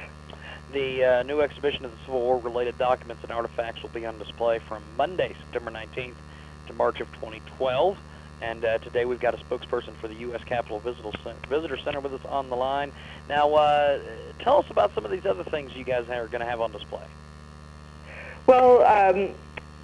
The 0.72 1.04
uh, 1.04 1.22
new 1.22 1.40
exhibition 1.40 1.84
of 1.84 1.90
the 1.92 1.98
Civil 2.04 2.20
War 2.20 2.38
related 2.38 2.78
documents 2.78 3.22
and 3.22 3.32
artifacts 3.32 3.82
will 3.82 3.90
be 3.90 4.06
on 4.06 4.18
display 4.18 4.58
from 4.58 4.82
Monday, 4.96 5.34
September 5.44 5.70
19th 5.70 6.14
to 6.66 6.72
March 6.72 7.00
of 7.00 7.12
2012. 7.14 7.98
And 8.42 8.64
uh, 8.64 8.78
today 8.78 9.04
we've 9.04 9.20
got 9.20 9.34
a 9.34 9.38
spokesperson 9.38 9.94
for 9.94 10.08
the 10.08 10.14
U.S. 10.14 10.42
Capitol 10.44 10.78
Visitor 10.80 11.10
Center, 11.22 11.46
Visitor 11.48 11.78
Center 11.78 12.00
with 12.00 12.12
us 12.12 12.24
on 12.26 12.48
the 12.50 12.56
line. 12.56 12.92
Now, 13.28 13.54
uh, 13.54 13.98
tell 14.40 14.58
us 14.58 14.66
about 14.70 14.94
some 14.94 15.04
of 15.04 15.10
these 15.10 15.24
other 15.24 15.44
things 15.44 15.74
you 15.74 15.84
guys 15.84 16.08
are 16.08 16.26
going 16.26 16.40
to 16.40 16.46
have 16.46 16.60
on 16.60 16.72
display. 16.72 17.04
Well, 18.46 18.82
um, 18.84 19.34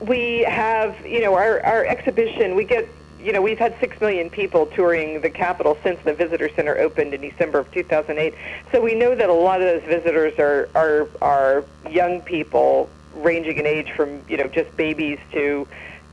we 0.06 0.40
have, 0.40 1.04
you 1.06 1.20
know, 1.20 1.34
our, 1.34 1.60
our 1.64 1.84
exhibition, 1.84 2.54
we 2.54 2.64
get, 2.64 2.88
you 3.22 3.32
know, 3.32 3.40
we've 3.40 3.58
had 3.58 3.78
six 3.78 4.00
million 4.00 4.28
people 4.28 4.66
touring 4.66 5.20
the 5.20 5.30
Capitol 5.30 5.78
since 5.82 6.00
the 6.04 6.12
Visitor 6.12 6.48
Center 6.54 6.76
opened 6.78 7.14
in 7.14 7.20
December 7.20 7.60
of 7.60 7.70
2008. 7.72 8.34
So 8.72 8.80
we 8.80 8.94
know 8.94 9.14
that 9.14 9.28
a 9.28 9.32
lot 9.32 9.62
of 9.62 9.68
those 9.68 9.88
visitors 9.88 10.38
are, 10.38 10.68
are, 10.74 11.08
are 11.20 11.64
young 11.88 12.20
people 12.20 12.88
ranging 13.14 13.58
in 13.58 13.66
age 13.66 13.92
from, 13.92 14.20
you 14.28 14.36
know, 14.36 14.48
just 14.48 14.76
babies 14.76 15.18
to, 15.32 15.68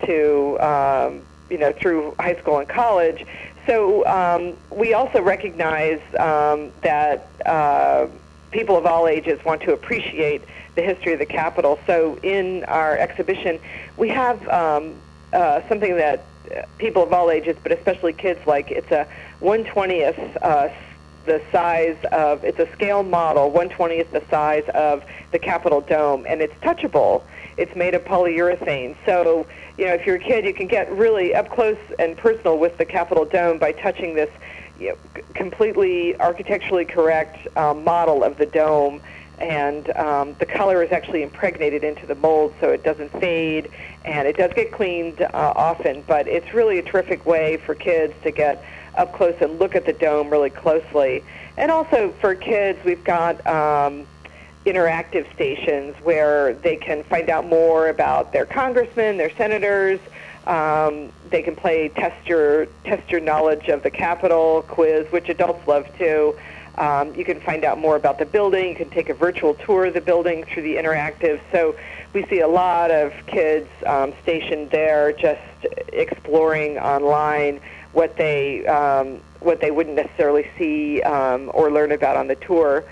to 0.06 0.60
um, 0.60 1.22
you 1.50 1.58
know, 1.58 1.72
through 1.72 2.15
high 2.19 2.36
school 2.36 2.60
and 2.60 2.69
college. 2.69 3.26
So 3.65 4.06
um, 4.06 4.56
we 4.69 4.93
also 4.93 5.22
recognize 5.22 6.02
um, 6.19 6.72
that 6.82 7.28
uh, 7.45 8.08
people 8.52 8.78
of 8.78 8.86
all 8.86 9.08
ages 9.08 9.43
want 9.43 9.62
to 9.62 9.74
appreciate 9.74 10.43
the 10.76 10.82
history 10.82 11.13
of 11.13 11.19
the 11.19 11.26
Capitol. 11.26 11.80
So 11.88 12.19
in 12.24 12.63
our 12.65 12.98
exhibition, 12.98 13.60
we 13.98 14.10
have 14.10 14.48
um, 14.48 14.95
uh, 15.34 15.62
something 15.67 15.95
that 15.98 16.26
people 16.78 17.04
of 17.04 17.14
all 17.14 17.32
ages, 17.32 17.58
but 17.62 17.72
especially 17.72 18.14
kids, 18.14 18.40
like. 18.46 18.72
It's 18.72 18.92
a 18.92 19.08
120th 19.42 20.38
uh, 20.42 20.70
the 21.26 21.42
size 21.52 21.98
of 22.12 22.44
it's 22.44 22.60
a 22.60 22.72
scale 22.74 23.04
model. 23.04 23.52
120th 23.52 24.12
the 24.12 24.24
size 24.30 24.68
of 24.74 25.04
the 25.32 25.40
Capitol 25.40 25.82
dome, 25.82 26.26
and 26.28 26.42
it's 26.42 26.54
touchable. 26.56 27.24
It's 27.58 27.76
made 27.76 27.94
of 27.94 28.04
polyurethane, 28.06 28.96
so 29.06 29.46
you 29.78 29.86
know 29.86 29.94
if 29.94 30.06
you're 30.06 30.16
a 30.16 30.20
kid, 30.20 30.46
you 30.46 30.54
can 30.54 30.68
get 30.68 30.92
really 30.92 31.36
up 31.36 31.50
close 31.50 31.78
and 32.00 32.18
personal 32.18 32.58
with 32.58 32.78
the 32.78 32.86
Capitol 32.86 33.26
dome 33.26 33.60
by 33.60 33.74
touching 33.74 34.16
this 34.16 34.30
you 34.80 34.90
know, 34.90 35.22
completely 35.36 36.16
architecturally 36.20 36.86
correct 36.86 37.38
um, 37.58 37.84
model 37.84 38.24
of 38.24 38.38
the 38.38 38.46
dome 38.46 39.02
and 39.40 39.90
um, 39.96 40.36
the 40.40 40.46
color 40.46 40.84
is 40.84 40.92
actually 40.92 41.24
impregnated 41.24 41.84
into 41.84 42.06
the 42.06 42.16
mold 42.16 42.54
so 42.60 42.70
it 42.70 42.84
doesn't 42.84 43.10
fade 43.20 43.70
and 44.06 44.28
it 44.28 44.38
does 44.38 44.52
get 44.54 44.72
cleaned 44.72 45.22
uh, 45.22 45.54
often 45.56 46.04
but 46.08 46.28
it's 46.28 46.54
really 46.54 46.80
a 46.80 46.82
terrific 46.82 47.26
way 47.26 47.58
for 47.58 47.76
kids 47.76 48.14
to 48.24 48.32
get 48.32 48.64
up 48.98 49.14
close 49.14 49.36
and 49.42 49.60
look 49.60 49.76
at 49.76 49.86
the 49.86 49.94
dome 49.94 50.30
really 50.30 50.50
closely 50.50 51.24
and 51.58 51.72
also 51.72 52.14
for 52.20 52.36
kids 52.36 52.80
we've 52.86 53.04
got 53.04 53.46
um, 53.46 54.06
interactive 54.66 55.32
stations 55.34 55.96
where 56.04 56.54
they 56.56 56.76
can 56.76 57.04
find 57.04 57.30
out 57.30 57.46
more 57.46 57.90
about 57.90 58.32
their 58.32 58.46
congressmen 58.46 59.18
their 59.18 59.34
senators 59.36 60.00
um, 60.48 61.12
they 61.30 61.42
can 61.42 61.56
play 61.56 61.90
test 61.90 62.28
your 62.28 62.66
test 62.84 63.10
your 63.12 63.22
knowledge 63.22 63.68
of 63.68 63.84
the 63.84 63.92
capitol 63.92 64.64
quiz 64.68 65.06
which 65.12 65.30
adults 65.30 65.66
love 65.68 65.86
too 65.98 66.36
um, 66.80 67.14
you 67.14 67.26
can 67.26 67.42
find 67.42 67.66
out 67.66 67.78
more 67.78 67.98
about 67.98 68.20
the 68.20 68.26
building. 68.26 68.70
You 68.70 68.76
can 68.76 68.90
take 68.90 69.10
a 69.10 69.14
virtual 69.14 69.54
tour 69.54 69.86
of 69.86 69.94
the 69.94 70.02
building 70.02 70.46
through 70.46 70.64
the 70.64 70.78
interactive. 70.78 71.42
So 71.52 71.76
we 72.13 72.26
see 72.26 72.39
a 72.39 72.48
lot 72.48 72.91
of 72.91 73.13
kids 73.28 73.69
um, 73.86 74.13
stationed 74.24 74.72
there, 74.72 75.12
just 75.13 75.41
exploring 75.93 76.78
online 76.78 77.60
what 77.93 78.15
they 78.17 78.65
um, 78.67 79.19
what 79.39 79.62
they 79.62 79.72
wouldn't 79.72 79.95
necessarily 79.95 80.48
see 80.58 81.02
um, 81.04 81.52
or 81.54 81.72
learn 81.72 81.91
about 81.91 82.17
on 82.17 82.28
the 82.28 82.36
tour. 82.36 82.84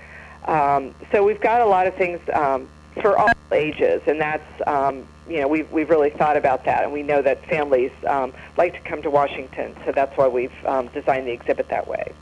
Um, 0.46 0.94
so 1.12 1.22
we've 1.22 1.40
got 1.40 1.60
a 1.60 1.66
lot 1.66 1.86
of 1.86 1.94
things 1.94 2.20
um, 2.32 2.68
for 3.02 3.18
all 3.18 3.28
ages, 3.52 4.02
and 4.06 4.20
that's 4.20 4.62
um, 4.66 5.06
you 5.28 5.40
know 5.40 5.48
we've 5.48 5.70
we've 5.72 5.90
really 5.90 6.10
thought 6.10 6.36
about 6.36 6.64
that, 6.64 6.84
and 6.84 6.92
we 6.92 7.02
know 7.02 7.20
that 7.22 7.44
families 7.46 7.92
um, 8.06 8.32
like 8.56 8.72
to 8.74 8.80
come 8.80 9.02
to 9.02 9.10
Washington, 9.10 9.74
so 9.84 9.92
that's 9.92 10.16
why 10.16 10.28
we've 10.28 10.64
um, 10.64 10.88
designed 10.88 11.26
the 11.26 11.32
exhibit 11.32 11.68
that 11.68 11.86
way. 11.86 12.12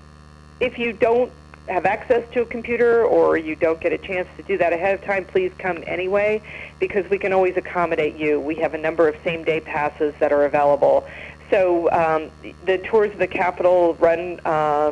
if 0.59 0.77
you 0.77 0.93
don't 0.93 1.31
have 1.67 1.85
access 1.85 2.23
to 2.33 2.41
a 2.41 2.45
computer 2.45 3.03
or 3.03 3.37
you 3.37 3.55
don't 3.55 3.79
get 3.79 3.93
a 3.93 3.97
chance 3.97 4.27
to 4.37 4.43
do 4.43 4.57
that 4.57 4.73
ahead 4.73 4.99
of 4.99 5.05
time, 5.05 5.23
please 5.23 5.51
come 5.59 5.83
anyway 5.85 6.41
because 6.79 7.09
we 7.09 7.17
can 7.17 7.31
always 7.31 7.55
accommodate 7.57 8.15
you. 8.15 8.39
We 8.39 8.55
have 8.55 8.73
a 8.73 8.77
number 8.77 9.07
of 9.07 9.15
same 9.23 9.43
day 9.43 9.59
passes 9.59 10.13
that 10.19 10.31
are 10.31 10.45
available. 10.45 11.07
So 11.49 11.89
um, 11.91 12.29
the 12.65 12.77
tours 12.79 13.11
of 13.11 13.19
the 13.19 13.27
Capitol 13.27 13.95
run. 13.95 14.39
Uh, 14.45 14.91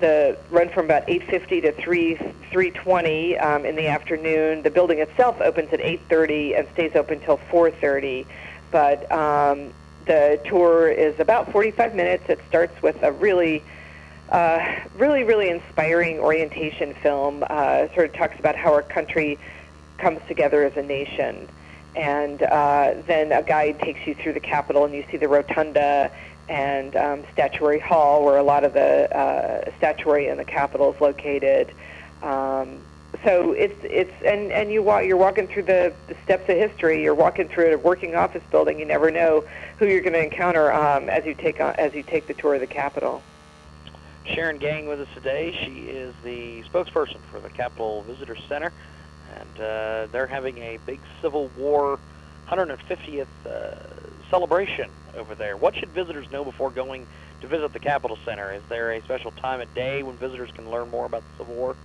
the 0.00 0.38
run 0.50 0.68
from 0.68 0.84
about 0.84 1.06
8:50 1.08 1.62
to 1.62 1.72
3 1.72 2.14
3:20 2.52 3.42
um, 3.42 3.64
in 3.64 3.76
the 3.76 3.88
afternoon. 3.88 4.62
The 4.62 4.70
building 4.70 5.00
itself 5.00 5.40
opens 5.40 5.72
at 5.72 5.80
8:30 5.80 6.58
and 6.58 6.68
stays 6.72 6.92
open 6.94 7.18
until 7.18 7.38
4:30. 7.50 8.26
But 8.70 9.10
um, 9.10 9.72
the 10.08 10.40
tour 10.46 10.88
is 10.88 11.20
about 11.20 11.52
45 11.52 11.94
minutes. 11.94 12.24
It 12.28 12.40
starts 12.48 12.82
with 12.82 13.00
a 13.02 13.12
really 13.12 13.62
uh, 14.30 14.80
really, 14.96 15.22
really 15.22 15.48
inspiring 15.48 16.18
orientation 16.18 16.94
film. 16.94 17.44
Uh, 17.48 17.88
sort 17.94 18.10
of 18.10 18.12
talks 18.14 18.38
about 18.38 18.56
how 18.56 18.72
our 18.72 18.82
country 18.82 19.38
comes 19.98 20.20
together 20.28 20.64
as 20.64 20.76
a 20.76 20.82
nation. 20.82 21.48
And 21.94 22.42
uh, 22.42 22.94
then 23.06 23.32
a 23.32 23.42
guide 23.42 23.80
takes 23.80 24.06
you 24.06 24.14
through 24.14 24.34
the 24.34 24.40
Capitol, 24.40 24.84
and 24.84 24.94
you 24.94 25.04
see 25.10 25.16
the 25.16 25.28
rotunda 25.28 26.10
and 26.48 26.96
um, 26.96 27.24
Statuary 27.32 27.78
Hall, 27.78 28.24
where 28.24 28.38
a 28.38 28.42
lot 28.42 28.64
of 28.64 28.72
the 28.72 29.14
uh, 29.16 29.70
statuary 29.78 30.28
in 30.28 30.36
the 30.36 30.44
Capitol 30.44 30.92
is 30.92 31.00
located. 31.00 31.72
Um, 32.22 32.80
so 33.24 33.52
it's 33.52 33.78
it's 33.82 34.12
and 34.24 34.52
and 34.52 34.70
you 34.70 34.82
walk 34.82 35.04
you're 35.04 35.16
walking 35.16 35.48
through 35.48 35.64
the, 35.64 35.92
the 36.08 36.16
steps 36.24 36.48
of 36.48 36.56
history. 36.56 37.02
You're 37.02 37.14
walking 37.14 37.48
through 37.48 37.72
a 37.74 37.78
working 37.78 38.14
office 38.14 38.42
building. 38.50 38.78
You 38.78 38.84
never 38.84 39.10
know 39.10 39.44
who 39.78 39.86
you're 39.86 40.00
going 40.00 40.12
to 40.12 40.22
encounter 40.22 40.72
um, 40.72 41.08
as 41.08 41.24
you 41.24 41.34
take 41.34 41.60
as 41.60 41.94
you 41.94 42.02
take 42.02 42.26
the 42.26 42.34
tour 42.34 42.54
of 42.54 42.60
the 42.60 42.66
Capitol. 42.66 43.22
Sharon 44.26 44.58
Gang 44.58 44.88
with 44.88 45.00
us 45.00 45.08
today. 45.14 45.56
She 45.64 45.88
is 45.88 46.14
the 46.22 46.62
spokesperson 46.64 47.18
for 47.30 47.40
the 47.40 47.48
Capitol 47.48 48.02
Visitor 48.02 48.36
Center, 48.48 48.72
and 49.34 49.60
uh, 49.60 50.06
they're 50.12 50.26
having 50.26 50.58
a 50.58 50.78
big 50.84 51.00
Civil 51.22 51.50
War 51.56 51.98
150th 52.48 53.26
uh, 53.46 53.76
celebration 54.30 54.90
over 55.16 55.34
there. 55.34 55.56
What 55.56 55.76
should 55.76 55.90
visitors 55.90 56.30
know 56.30 56.44
before 56.44 56.70
going 56.70 57.06
to 57.40 57.46
visit 57.46 57.72
the 57.72 57.78
Capitol 57.78 58.18
Center? 58.24 58.52
Is 58.52 58.62
there 58.68 58.92
a 58.92 59.02
special 59.02 59.30
time 59.30 59.60
of 59.60 59.72
day 59.74 60.02
when 60.02 60.16
visitors 60.16 60.50
can 60.50 60.70
learn 60.70 60.90
more 60.90 61.06
about 61.06 61.22
the 61.22 61.44
Civil 61.44 61.54
War? 61.54 61.76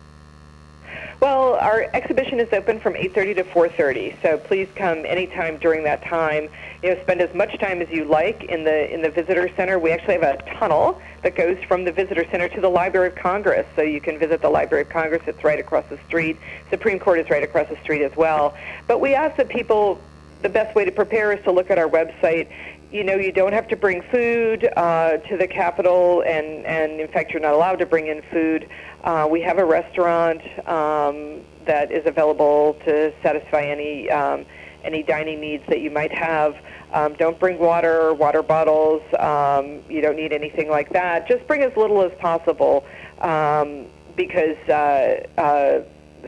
Well, 1.19 1.55
our 1.55 1.87
exhibition 1.93 2.39
is 2.39 2.51
open 2.51 2.79
from 2.79 2.95
8:30 2.95 3.35
to 3.35 3.43
4:30, 3.43 4.15
so 4.21 4.37
please 4.37 4.67
come 4.75 5.05
anytime 5.05 5.57
during 5.57 5.83
that 5.83 6.03
time. 6.03 6.49
You 6.81 6.89
know, 6.89 7.01
spend 7.01 7.21
as 7.21 7.33
much 7.33 7.57
time 7.59 7.81
as 7.81 7.89
you 7.89 8.03
like 8.03 8.43
in 8.43 8.63
the 8.65 8.93
in 8.93 9.01
the 9.01 9.09
visitor 9.09 9.49
center. 9.55 9.79
We 9.79 9.91
actually 9.91 10.15
have 10.15 10.23
a 10.23 10.37
tunnel 10.59 11.01
that 11.21 11.35
goes 11.35 11.57
from 11.67 11.85
the 11.85 11.91
visitor 11.91 12.25
center 12.29 12.49
to 12.49 12.59
the 12.59 12.69
Library 12.69 13.07
of 13.07 13.15
Congress, 13.15 13.65
so 13.75 13.81
you 13.81 14.01
can 14.01 14.19
visit 14.19 14.41
the 14.41 14.49
Library 14.49 14.81
of 14.81 14.89
Congress. 14.89 15.21
It's 15.25 15.43
right 15.43 15.59
across 15.59 15.85
the 15.89 15.97
street. 16.07 16.37
Supreme 16.69 16.99
Court 16.99 17.19
is 17.19 17.29
right 17.29 17.43
across 17.43 17.69
the 17.69 17.77
street 17.77 18.01
as 18.01 18.15
well. 18.17 18.53
But 18.87 18.99
we 18.99 19.15
ask 19.15 19.37
that 19.37 19.47
people 19.47 19.99
the 20.41 20.49
best 20.49 20.75
way 20.75 20.83
to 20.83 20.91
prepare 20.91 21.31
is 21.31 21.41
to 21.45 21.51
look 21.51 21.71
at 21.71 21.77
our 21.77 21.87
website. 21.87 22.47
You 22.93 23.03
know, 23.03 23.15
you 23.15 23.31
don't 23.31 23.53
have 23.53 23.67
to 23.69 23.75
bring 23.75 24.03
food 24.03 24.69
uh, 24.77 25.17
to 25.17 25.35
the 25.35 25.47
Capitol, 25.47 26.21
and, 26.27 26.63
and 26.63 27.01
in 27.01 27.07
fact, 27.07 27.31
you're 27.31 27.41
not 27.41 27.55
allowed 27.55 27.79
to 27.79 27.87
bring 27.87 28.05
in 28.05 28.21
food. 28.31 28.69
Uh, 29.03 29.27
we 29.27 29.41
have 29.41 29.57
a 29.57 29.65
restaurant 29.65 30.43
um, 30.67 31.41
that 31.65 31.91
is 31.91 32.05
available 32.05 32.75
to 32.85 33.11
satisfy 33.23 33.63
any 33.63 34.11
um, 34.11 34.45
any 34.83 35.01
dining 35.01 35.41
needs 35.41 35.63
that 35.69 35.79
you 35.79 35.89
might 35.89 36.11
have. 36.11 36.55
Um, 36.91 37.15
don't 37.15 37.39
bring 37.39 37.57
water 37.57 38.09
or 38.09 38.13
water 38.13 38.43
bottles. 38.43 39.01
Um, 39.17 39.81
you 39.89 39.99
don't 39.99 40.15
need 40.15 40.31
anything 40.31 40.69
like 40.69 40.89
that. 40.89 41.27
Just 41.27 41.47
bring 41.47 41.63
as 41.63 41.75
little 41.75 42.03
as 42.03 42.11
possible 42.19 42.85
um, 43.21 43.87
because 44.15 44.57
uh, 44.69 45.25
uh, 45.39 45.81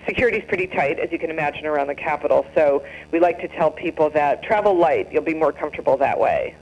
security 0.07 0.37
is 0.37 0.45
pretty 0.47 0.67
tight, 0.67 0.99
as 0.99 1.11
you 1.11 1.19
can 1.19 1.29
imagine, 1.29 1.65
around 1.65 1.87
the 1.87 1.95
Capitol. 1.95 2.45
So 2.55 2.83
we 3.11 3.19
like 3.19 3.39
to 3.39 3.47
tell 3.47 3.71
people 3.71 4.09
that 4.11 4.43
travel 4.43 4.77
light. 4.77 5.11
You'll 5.11 5.23
be 5.23 5.33
more 5.33 5.51
comfortable 5.51 5.97
that 5.97 6.19
way. 6.19 6.55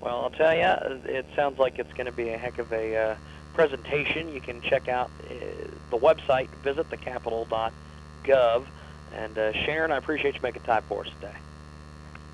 Well, 0.00 0.22
I'll 0.22 0.30
tell 0.30 0.54
you, 0.54 0.62
it 1.10 1.26
sounds 1.34 1.58
like 1.58 1.78
it's 1.78 1.92
going 1.94 2.06
to 2.06 2.12
be 2.12 2.30
a 2.30 2.38
heck 2.38 2.58
of 2.58 2.72
a 2.72 2.96
uh, 2.96 3.16
presentation. 3.54 4.28
You 4.28 4.40
can 4.40 4.60
check 4.62 4.88
out 4.88 5.10
uh, 5.24 5.34
the 5.90 5.98
website, 5.98 6.48
visitthecapitol.gov. 6.64 8.66
And 9.14 9.38
uh, 9.38 9.52
Sharon, 9.64 9.90
I 9.90 9.96
appreciate 9.96 10.34
you 10.34 10.40
making 10.42 10.62
time 10.62 10.84
for 10.88 11.04
us 11.04 11.10
today. 11.20 11.34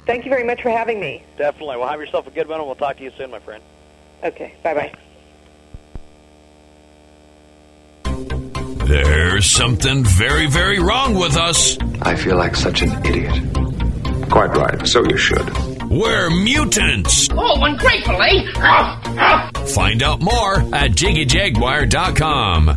Thank 0.07 0.25
you 0.25 0.31
very 0.31 0.45
much 0.45 0.61
for 0.61 0.71
having 0.71 1.01
me. 1.01 1.25
Definitely. 1.39 1.79
Well, 1.79 1.89
have 1.89 2.01
yourself 2.01 2.27
a 2.27 2.31
good 2.31 2.49
one, 2.49 2.59
and 2.59 2.67
we'll 2.67 2.77
talk 2.77 2.99
to 2.99 3.03
you 3.03 3.13
soon, 3.17 3.31
my 3.31 3.41
friend. 3.41 3.63
Okay. 4.23 4.55
Bye 4.63 4.75
bye. 4.75 4.95
There's 8.87 9.51
something 9.51 10.05
very, 10.05 10.47
very 10.47 10.79
wrong 10.79 11.15
with 11.15 11.37
us. 11.37 11.79
I 12.03 12.17
feel 12.17 12.37
like 12.37 12.55
such 12.55 12.83
an 12.83 12.91
idiot. 13.05 13.33
Quite 14.31 14.55
right, 14.57 14.87
so 14.87 15.03
you 15.05 15.17
should. 15.17 15.51
We're 15.89 16.29
mutants. 16.31 17.29
Oh, 17.33 17.63
ungrateful, 17.65 18.21
eh? 18.21 19.51
Find 19.75 20.03
out 20.03 20.21
more 20.21 20.57
at 20.75 20.91
jiggyjaguar.com. 20.93 22.77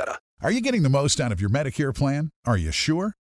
Are 0.41 0.51
you 0.51 0.61
getting 0.61 0.83
the 0.83 0.89
most 0.89 1.21
out 1.21 1.31
of 1.31 1.39
your 1.39 1.49
Medicare 1.49 1.95
plan? 1.95 2.31
Are 2.45 2.57
you 2.57 2.71
sure? 2.71 3.15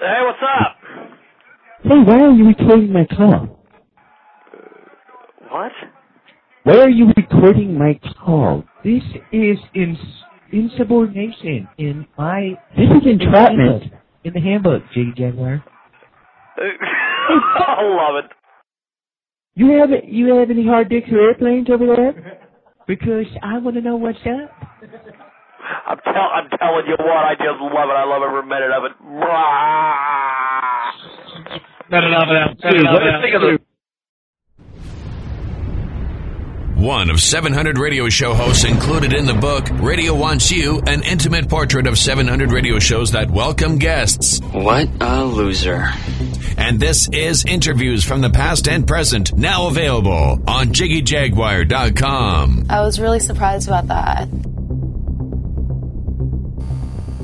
Hey, 0.00 0.14
what's 0.22 0.38
up? 0.42 0.76
Hey, 1.82 1.98
why 2.06 2.20
are 2.20 2.30
you 2.30 2.46
recording 2.46 2.92
my 2.92 3.04
call? 3.06 3.66
Uh, 4.52 4.58
what? 5.50 5.72
Why 6.64 6.76
are 6.78 6.88
you 6.88 7.12
recording 7.16 7.76
my 7.76 7.98
call? 8.24 8.64
This 8.84 9.02
is 9.32 9.58
ins- 9.74 9.98
insubordination 10.52 11.68
in 11.78 12.06
my. 12.16 12.58
This 12.76 12.88
is 12.90 13.06
entrapment 13.08 13.92
in 14.22 14.32
the 14.34 14.40
handbook, 14.40 14.82
J. 14.94 15.06
Jaguar. 15.16 15.64
I 16.58 17.82
love 17.82 18.24
it. 18.24 18.30
You 19.54 19.80
have 19.80 19.90
you 20.04 20.36
have 20.36 20.50
any 20.50 20.64
hard 20.66 20.90
dicks 20.90 21.08
or 21.10 21.18
airplanes 21.20 21.68
over 21.70 21.86
there? 21.86 22.40
Because 22.86 23.26
I 23.42 23.58
want 23.58 23.76
to 23.76 23.82
know 23.82 23.96
what's 23.96 24.18
up. 24.20 24.68
I'm, 25.86 25.98
tell, 26.04 26.28
I'm 26.34 26.48
telling 26.58 26.86
you 26.86 26.96
what, 26.98 27.24
I 27.24 27.34
just 27.34 27.60
love 27.60 27.88
it. 27.90 27.96
I 27.96 28.04
love 28.04 28.22
every 28.22 28.42
minute 28.46 28.70
of 28.72 28.84
it. 28.84 28.92
Think 33.20 33.34
of 33.34 33.40
the- 33.42 33.58
One 36.76 37.10
of 37.10 37.20
700 37.20 37.76
radio 37.78 38.08
show 38.08 38.34
hosts 38.34 38.64
included 38.64 39.12
in 39.12 39.26
the 39.26 39.34
book, 39.34 39.66
Radio 39.80 40.14
Wants 40.14 40.48
You, 40.50 40.80
an 40.86 41.02
intimate 41.02 41.48
portrait 41.48 41.88
of 41.88 41.98
700 41.98 42.52
radio 42.52 42.78
shows 42.78 43.10
that 43.12 43.28
welcome 43.30 43.78
guests. 43.78 44.40
What 44.52 44.88
a 45.00 45.24
loser. 45.24 45.88
And 46.56 46.78
this 46.78 47.08
is 47.12 47.44
interviews 47.44 48.04
from 48.04 48.20
the 48.20 48.30
past 48.30 48.68
and 48.68 48.86
present, 48.86 49.36
now 49.36 49.66
available 49.66 50.40
on 50.46 50.68
JiggyJaguar.com. 50.68 52.66
I 52.70 52.80
was 52.82 53.00
really 53.00 53.20
surprised 53.20 53.66
about 53.66 53.88
that. 53.88 54.28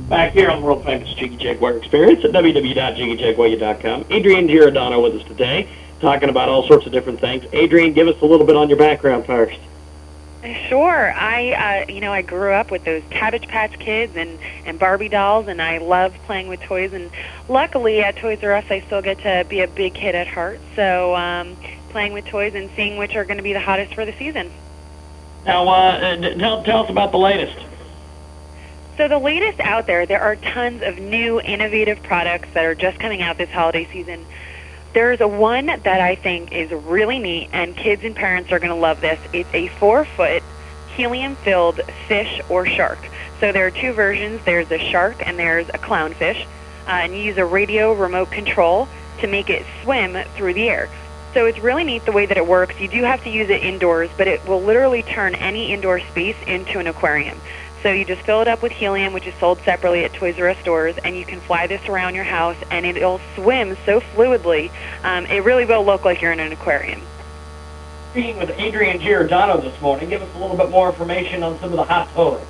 Back 0.09 0.33
here 0.33 0.51
on 0.51 0.61
the 0.61 0.67
world 0.67 0.85
famous 0.85 1.12
Jiggy 1.14 1.37
Jaguar 1.37 1.79
experience 1.79 2.25
at 2.27 2.33
www.jiggyjaguar.com. 2.33 4.05
Adrian 4.11 4.49
Giordano 4.49 5.01
with 5.01 5.14
us 5.14 5.27
today, 5.27 5.67
talking 6.01 6.29
about 6.29 6.51
all 6.51 6.67
sorts 6.67 6.85
of 6.85 6.93
different 6.93 7.21
things. 7.21 7.47
Adrian, 7.55 7.95
give 7.95 8.07
us 8.07 8.21
a 8.21 8.27
little 8.27 8.47
bit 8.47 8.55
on 8.55 8.69
your 8.69 8.77
background 8.77 9.25
first. 9.25 9.59
Sure. 10.69 11.11
I, 11.14 11.87
uh, 11.88 11.90
you 11.90 12.03
know, 12.03 12.12
I 12.12 12.21
grew 12.21 12.53
up 12.53 12.71
with 12.71 12.85
those 12.85 13.03
Cabbage 13.09 13.49
Patch 13.49 13.79
Kids 13.79 14.14
and 14.14 14.38
and 14.67 14.79
Barbie 14.79 15.09
dolls, 15.09 15.49
and 15.49 15.62
I 15.62 15.79
love 15.79 16.14
playing 16.27 16.49
with 16.49 16.61
toys. 16.61 16.93
And 16.93 17.11
luckily, 17.49 18.03
at 18.03 18.17
Toys 18.17 18.40
R 18.43 18.53
Us, 18.53 18.67
I 18.69 18.81
still 18.81 19.01
get 19.01 19.21
to 19.21 19.47
be 19.49 19.61
a 19.61 19.69
big 19.69 19.95
kid 19.95 20.14
at 20.14 20.27
heart. 20.27 20.61
So, 20.77 21.17
um, 21.17 21.57
playing 21.88 22.12
with 22.12 22.27
toys 22.27 22.55
and 22.55 22.69
seeing 22.77 22.99
which 22.99 23.17
are 23.17 23.25
going 23.25 23.38
to 23.38 23.43
be 23.43 23.55
the 23.55 23.61
hottest 23.61 23.95
for 23.95 24.05
the 24.05 24.12
season. 24.19 24.51
Now, 25.47 25.67
uh, 25.67 26.17
tell 26.37 26.62
tell 26.62 26.85
us 26.85 26.90
about 26.90 27.11
the 27.11 27.19
latest. 27.19 27.57
So 28.96 29.09
the 29.09 29.18
latest 29.18 29.59
out 29.59 29.88
there, 29.88 30.07
there 30.07 30.20
are 30.20 30.37
tons 30.37 30.83
of 30.83 31.00
new, 31.00 31.40
innovative 31.40 32.00
products 32.04 32.48
that 32.54 32.64
are 32.64 32.76
just 32.76 33.00
coming 33.00 33.22
out 33.22 33.37
this 33.38 33.50
holiday 33.50 33.88
season. 33.90 34.24
There's 34.92 35.20
a 35.20 35.26
one 35.26 35.66
that 35.66 35.87
I 35.87 36.14
think 36.14 36.52
is 36.52 36.70
really 36.70 37.18
neat, 37.18 37.48
and 37.52 37.76
kids 37.76 38.04
and 38.04 38.14
parents 38.14 38.52
are 38.52 38.61
going 38.61 38.70
to 38.70 38.76
love 38.76 39.00
this. 39.00 39.18
It's 39.33 39.52
a 39.52 39.66
four-foot 39.66 40.44
helium-filled 40.94 41.80
fish 42.07 42.40
or 42.48 42.66
shark. 42.66 42.98
So 43.40 43.50
there 43.50 43.66
are 43.66 43.72
two 43.72 43.92
versions. 43.92 44.40
There's 44.44 44.70
a 44.70 44.78
shark 44.78 45.26
and 45.26 45.37
there's 45.37 45.68
a 45.70 45.78
clownfish, 45.78 46.44
uh, 46.87 46.90
and 46.90 47.12
you 47.12 47.18
use 47.18 47.37
a 47.37 47.44
radio 47.44 47.92
remote 47.92 48.30
control 48.30 48.87
to 49.18 49.26
make 49.26 49.50
it 49.50 49.66
swim 49.83 50.16
through 50.37 50.54
the 50.54 50.68
air. 50.68 50.88
So 51.33 51.46
it's 51.46 51.59
really 51.59 51.83
neat 51.83 52.04
the 52.04 52.12
way 52.12 52.26
that 52.26 52.37
it 52.37 52.46
works. 52.46 52.78
You 52.78 52.87
do 52.87 53.02
have 53.02 53.24
to 53.24 53.30
use 53.30 53.50
it 53.50 53.64
indoors, 53.64 54.09
but 54.16 54.28
it 54.28 54.46
will 54.46 54.62
literally 54.62 55.02
turn 55.02 55.35
any 55.35 55.72
indoor 55.72 55.98
space 55.98 56.37
into 56.46 56.78
an 56.78 56.87
aquarium. 56.87 57.40
So 57.85 57.92
you 57.92 58.07
just 58.07 58.23
fill 58.23 58.40
it 58.40 58.49
up 58.49 58.62
with 58.62 58.73
helium, 58.73 59.12
which 59.12 59.27
is 59.27 59.35
sold 59.35 59.61
separately 59.61 60.07
at 60.07 60.14
Toys 60.14 60.38
R 60.38 60.49
Us 60.49 60.57
stores, 60.61 60.97
and 61.05 61.14
you 61.14 61.27
can 61.27 61.38
fly 61.38 61.66
this 61.66 61.87
around 61.87 62.14
your 62.14 62.25
house, 62.25 62.57
and 62.70 62.87
it'll 62.87 63.20
swim 63.35 63.77
so 63.85 64.01
fluidly, 64.01 64.70
um, 65.03 65.27
it 65.27 65.44
really 65.44 65.66
will 65.66 65.85
look 65.85 66.03
like 66.03 66.23
you're 66.23 66.33
in 66.33 66.40
an 66.40 66.51
aquarium. 66.51 67.03
Speaking 68.12 68.38
with 68.38 68.59
Adrian 68.59 69.01
Giordano 69.01 69.61
this 69.61 69.79
morning, 69.83 70.09
give 70.09 70.23
us 70.23 70.35
a 70.35 70.38
little 70.38 70.57
bit 70.57 70.70
more 70.70 70.88
information 70.88 71.42
on 71.42 71.59
some 71.59 71.73
of 71.73 71.77
the 71.77 71.85
hot 71.85 72.09
toys. 72.14 72.40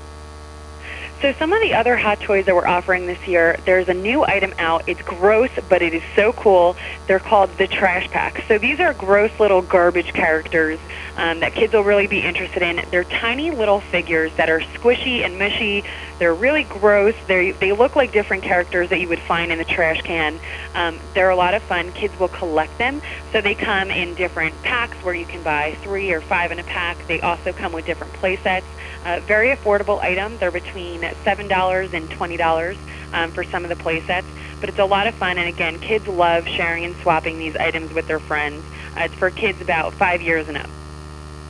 So 1.24 1.32
some 1.32 1.54
of 1.54 1.62
the 1.62 1.72
other 1.72 1.96
hot 1.96 2.20
toys 2.20 2.44
that 2.44 2.54
we're 2.54 2.66
offering 2.66 3.06
this 3.06 3.26
year, 3.26 3.56
there's 3.64 3.88
a 3.88 3.94
new 3.94 4.26
item 4.26 4.52
out. 4.58 4.86
It's 4.86 5.00
gross, 5.00 5.48
but 5.70 5.80
it 5.80 5.94
is 5.94 6.02
so 6.14 6.34
cool. 6.34 6.76
They're 7.06 7.18
called 7.18 7.48
the 7.56 7.66
Trash 7.66 8.10
Pack. 8.10 8.44
So 8.46 8.58
these 8.58 8.78
are 8.78 8.92
gross 8.92 9.30
little 9.40 9.62
garbage 9.62 10.12
characters 10.12 10.78
um, 11.16 11.40
that 11.40 11.54
kids 11.54 11.72
will 11.72 11.82
really 11.82 12.06
be 12.06 12.20
interested 12.20 12.62
in. 12.62 12.84
They're 12.90 13.04
tiny 13.04 13.50
little 13.50 13.80
figures 13.80 14.34
that 14.36 14.50
are 14.50 14.60
squishy 14.60 15.24
and 15.24 15.38
mushy. 15.38 15.82
They're 16.18 16.34
really 16.34 16.64
gross. 16.64 17.14
They 17.26 17.52
they 17.52 17.72
look 17.72 17.96
like 17.96 18.12
different 18.12 18.42
characters 18.42 18.90
that 18.90 19.00
you 19.00 19.08
would 19.08 19.18
find 19.20 19.50
in 19.50 19.56
the 19.56 19.64
trash 19.64 20.02
can. 20.02 20.38
Um, 20.74 21.00
they're 21.14 21.30
a 21.30 21.36
lot 21.36 21.54
of 21.54 21.62
fun. 21.62 21.90
Kids 21.92 22.12
will 22.20 22.28
collect 22.28 22.76
them. 22.76 23.00
So 23.32 23.40
they 23.40 23.54
come 23.54 23.90
in 23.90 24.14
different 24.14 24.60
packs 24.62 24.98
where 24.98 25.14
you 25.14 25.24
can 25.24 25.42
buy 25.42 25.74
three 25.80 26.12
or 26.12 26.20
five 26.20 26.52
in 26.52 26.58
a 26.58 26.64
pack. 26.64 26.98
They 27.06 27.22
also 27.22 27.54
come 27.54 27.72
with 27.72 27.86
different 27.86 28.12
play 28.12 28.36
sets. 28.36 28.66
Uh, 29.04 29.20
very 29.20 29.54
affordable 29.54 30.00
item. 30.00 30.36
They're 30.38 30.50
between 30.50 31.02
$7 31.02 31.92
and 31.92 32.08
$20 32.08 32.76
um, 33.12 33.30
for 33.30 33.44
some 33.44 33.62
of 33.64 33.68
the 33.68 33.76
play 33.76 34.00
sets. 34.00 34.26
But 34.60 34.70
it's 34.70 34.78
a 34.78 34.84
lot 34.84 35.06
of 35.06 35.14
fun, 35.14 35.36
and 35.36 35.46
again, 35.46 35.78
kids 35.78 36.08
love 36.08 36.48
sharing 36.48 36.84
and 36.84 36.96
swapping 36.96 37.38
these 37.38 37.54
items 37.56 37.92
with 37.92 38.06
their 38.06 38.18
friends. 38.18 38.64
Uh, 38.96 39.00
it's 39.00 39.14
for 39.14 39.30
kids 39.30 39.60
about 39.60 39.92
five 39.92 40.22
years 40.22 40.48
and 40.48 40.56
up. 40.56 40.70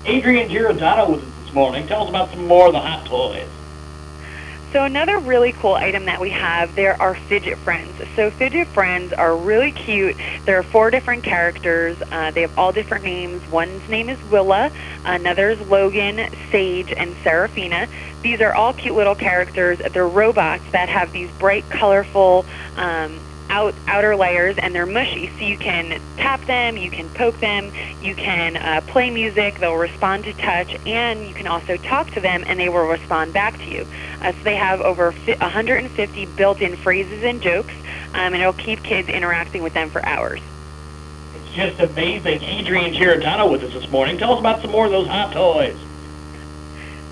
Adrian 0.04 0.50
Giordano 0.50 1.10
was 1.10 1.20
with 1.20 1.28
us 1.28 1.44
this 1.44 1.54
morning. 1.54 1.86
Tell 1.86 2.02
us 2.02 2.08
about 2.08 2.30
some 2.30 2.46
more 2.46 2.66
of 2.66 2.72
the 2.72 2.80
hot 2.80 3.06
toys. 3.06 3.48
So 4.74 4.82
another 4.82 5.20
really 5.20 5.52
cool 5.52 5.74
item 5.74 6.06
that 6.06 6.20
we 6.20 6.30
have 6.30 6.74
there 6.74 7.00
are 7.00 7.14
fidget 7.14 7.58
friends. 7.58 7.92
So 8.16 8.28
fidget 8.32 8.66
friends 8.66 9.12
are 9.12 9.36
really 9.36 9.70
cute. 9.70 10.16
There 10.46 10.58
are 10.58 10.64
four 10.64 10.90
different 10.90 11.22
characters. 11.22 11.96
Uh, 12.10 12.32
they 12.32 12.40
have 12.40 12.58
all 12.58 12.72
different 12.72 13.04
names. 13.04 13.40
One's 13.52 13.88
name 13.88 14.08
is 14.08 14.20
Willa, 14.32 14.72
another's 15.04 15.60
Logan, 15.68 16.28
Sage, 16.50 16.90
and 16.90 17.14
Seraphina. 17.22 17.86
These 18.22 18.40
are 18.40 18.52
all 18.52 18.72
cute 18.72 18.96
little 18.96 19.14
characters. 19.14 19.78
They're 19.78 20.08
robots 20.08 20.64
that 20.72 20.88
have 20.88 21.12
these 21.12 21.30
bright, 21.38 21.70
colorful 21.70 22.44
um, 22.76 23.20
out, 23.54 23.74
outer 23.86 24.16
layers 24.16 24.58
and 24.58 24.74
they're 24.74 24.84
mushy 24.84 25.30
so 25.38 25.44
you 25.44 25.56
can 25.56 26.00
tap 26.16 26.44
them 26.46 26.76
you 26.76 26.90
can 26.90 27.08
poke 27.10 27.38
them 27.38 27.70
you 28.02 28.12
can 28.16 28.56
uh, 28.56 28.80
play 28.88 29.10
music 29.10 29.56
they'll 29.60 29.76
respond 29.76 30.24
to 30.24 30.32
touch 30.34 30.74
and 30.86 31.24
you 31.28 31.32
can 31.32 31.46
also 31.46 31.76
talk 31.76 32.10
to 32.10 32.20
them 32.20 32.42
and 32.48 32.58
they 32.58 32.68
will 32.68 32.86
respond 32.86 33.32
back 33.32 33.56
to 33.58 33.70
you. 33.70 33.86
Uh, 34.20 34.32
so 34.32 34.38
they 34.42 34.56
have 34.56 34.80
over 34.80 35.12
150 35.12 36.26
built-in 36.36 36.76
phrases 36.76 37.22
and 37.22 37.40
jokes 37.40 37.72
um, 38.12 38.34
and 38.34 38.36
it'll 38.36 38.52
keep 38.52 38.82
kids 38.82 39.08
interacting 39.08 39.62
with 39.62 39.72
them 39.72 39.88
for 39.88 40.04
hours. 40.04 40.40
It's 41.36 41.54
just 41.54 41.78
amazing. 41.80 42.42
Adrian 42.42 42.92
giordano 42.92 43.48
with 43.48 43.62
us 43.62 43.72
this 43.72 43.88
morning. 43.88 44.18
Tell 44.18 44.32
us 44.32 44.40
about 44.40 44.62
some 44.62 44.72
more 44.72 44.86
of 44.86 44.90
those 44.90 45.06
hot 45.06 45.32
toys 45.32 45.78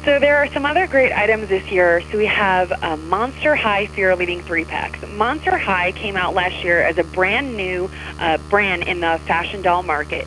so 0.05 0.19
there 0.19 0.37
are 0.39 0.49
some 0.53 0.67
other 0.67 0.89
great 0.89 1.13
items 1.13 1.49
this 1.49 1.71
year. 1.71 2.03
So 2.11 2.19
we 2.19 2.27
have 2.27 2.73
a 2.83 2.97
Monster 2.97 3.55
High 3.55 3.87
Fear 3.87 4.17
Leading 4.17 4.43
3-packs. 4.43 5.07
Monster 5.07 5.57
High 5.57 5.93
came 5.93 6.17
out 6.17 6.35
last 6.35 6.65
year 6.65 6.83
as 6.83 6.99
a 6.99 7.05
brand 7.05 7.57
new 7.57 7.89
uh, 8.19 8.39
brand 8.39 8.83
in 8.83 8.99
the 9.01 9.21
fashion 9.27 9.63
doll 9.63 9.85
market. 9.85 10.27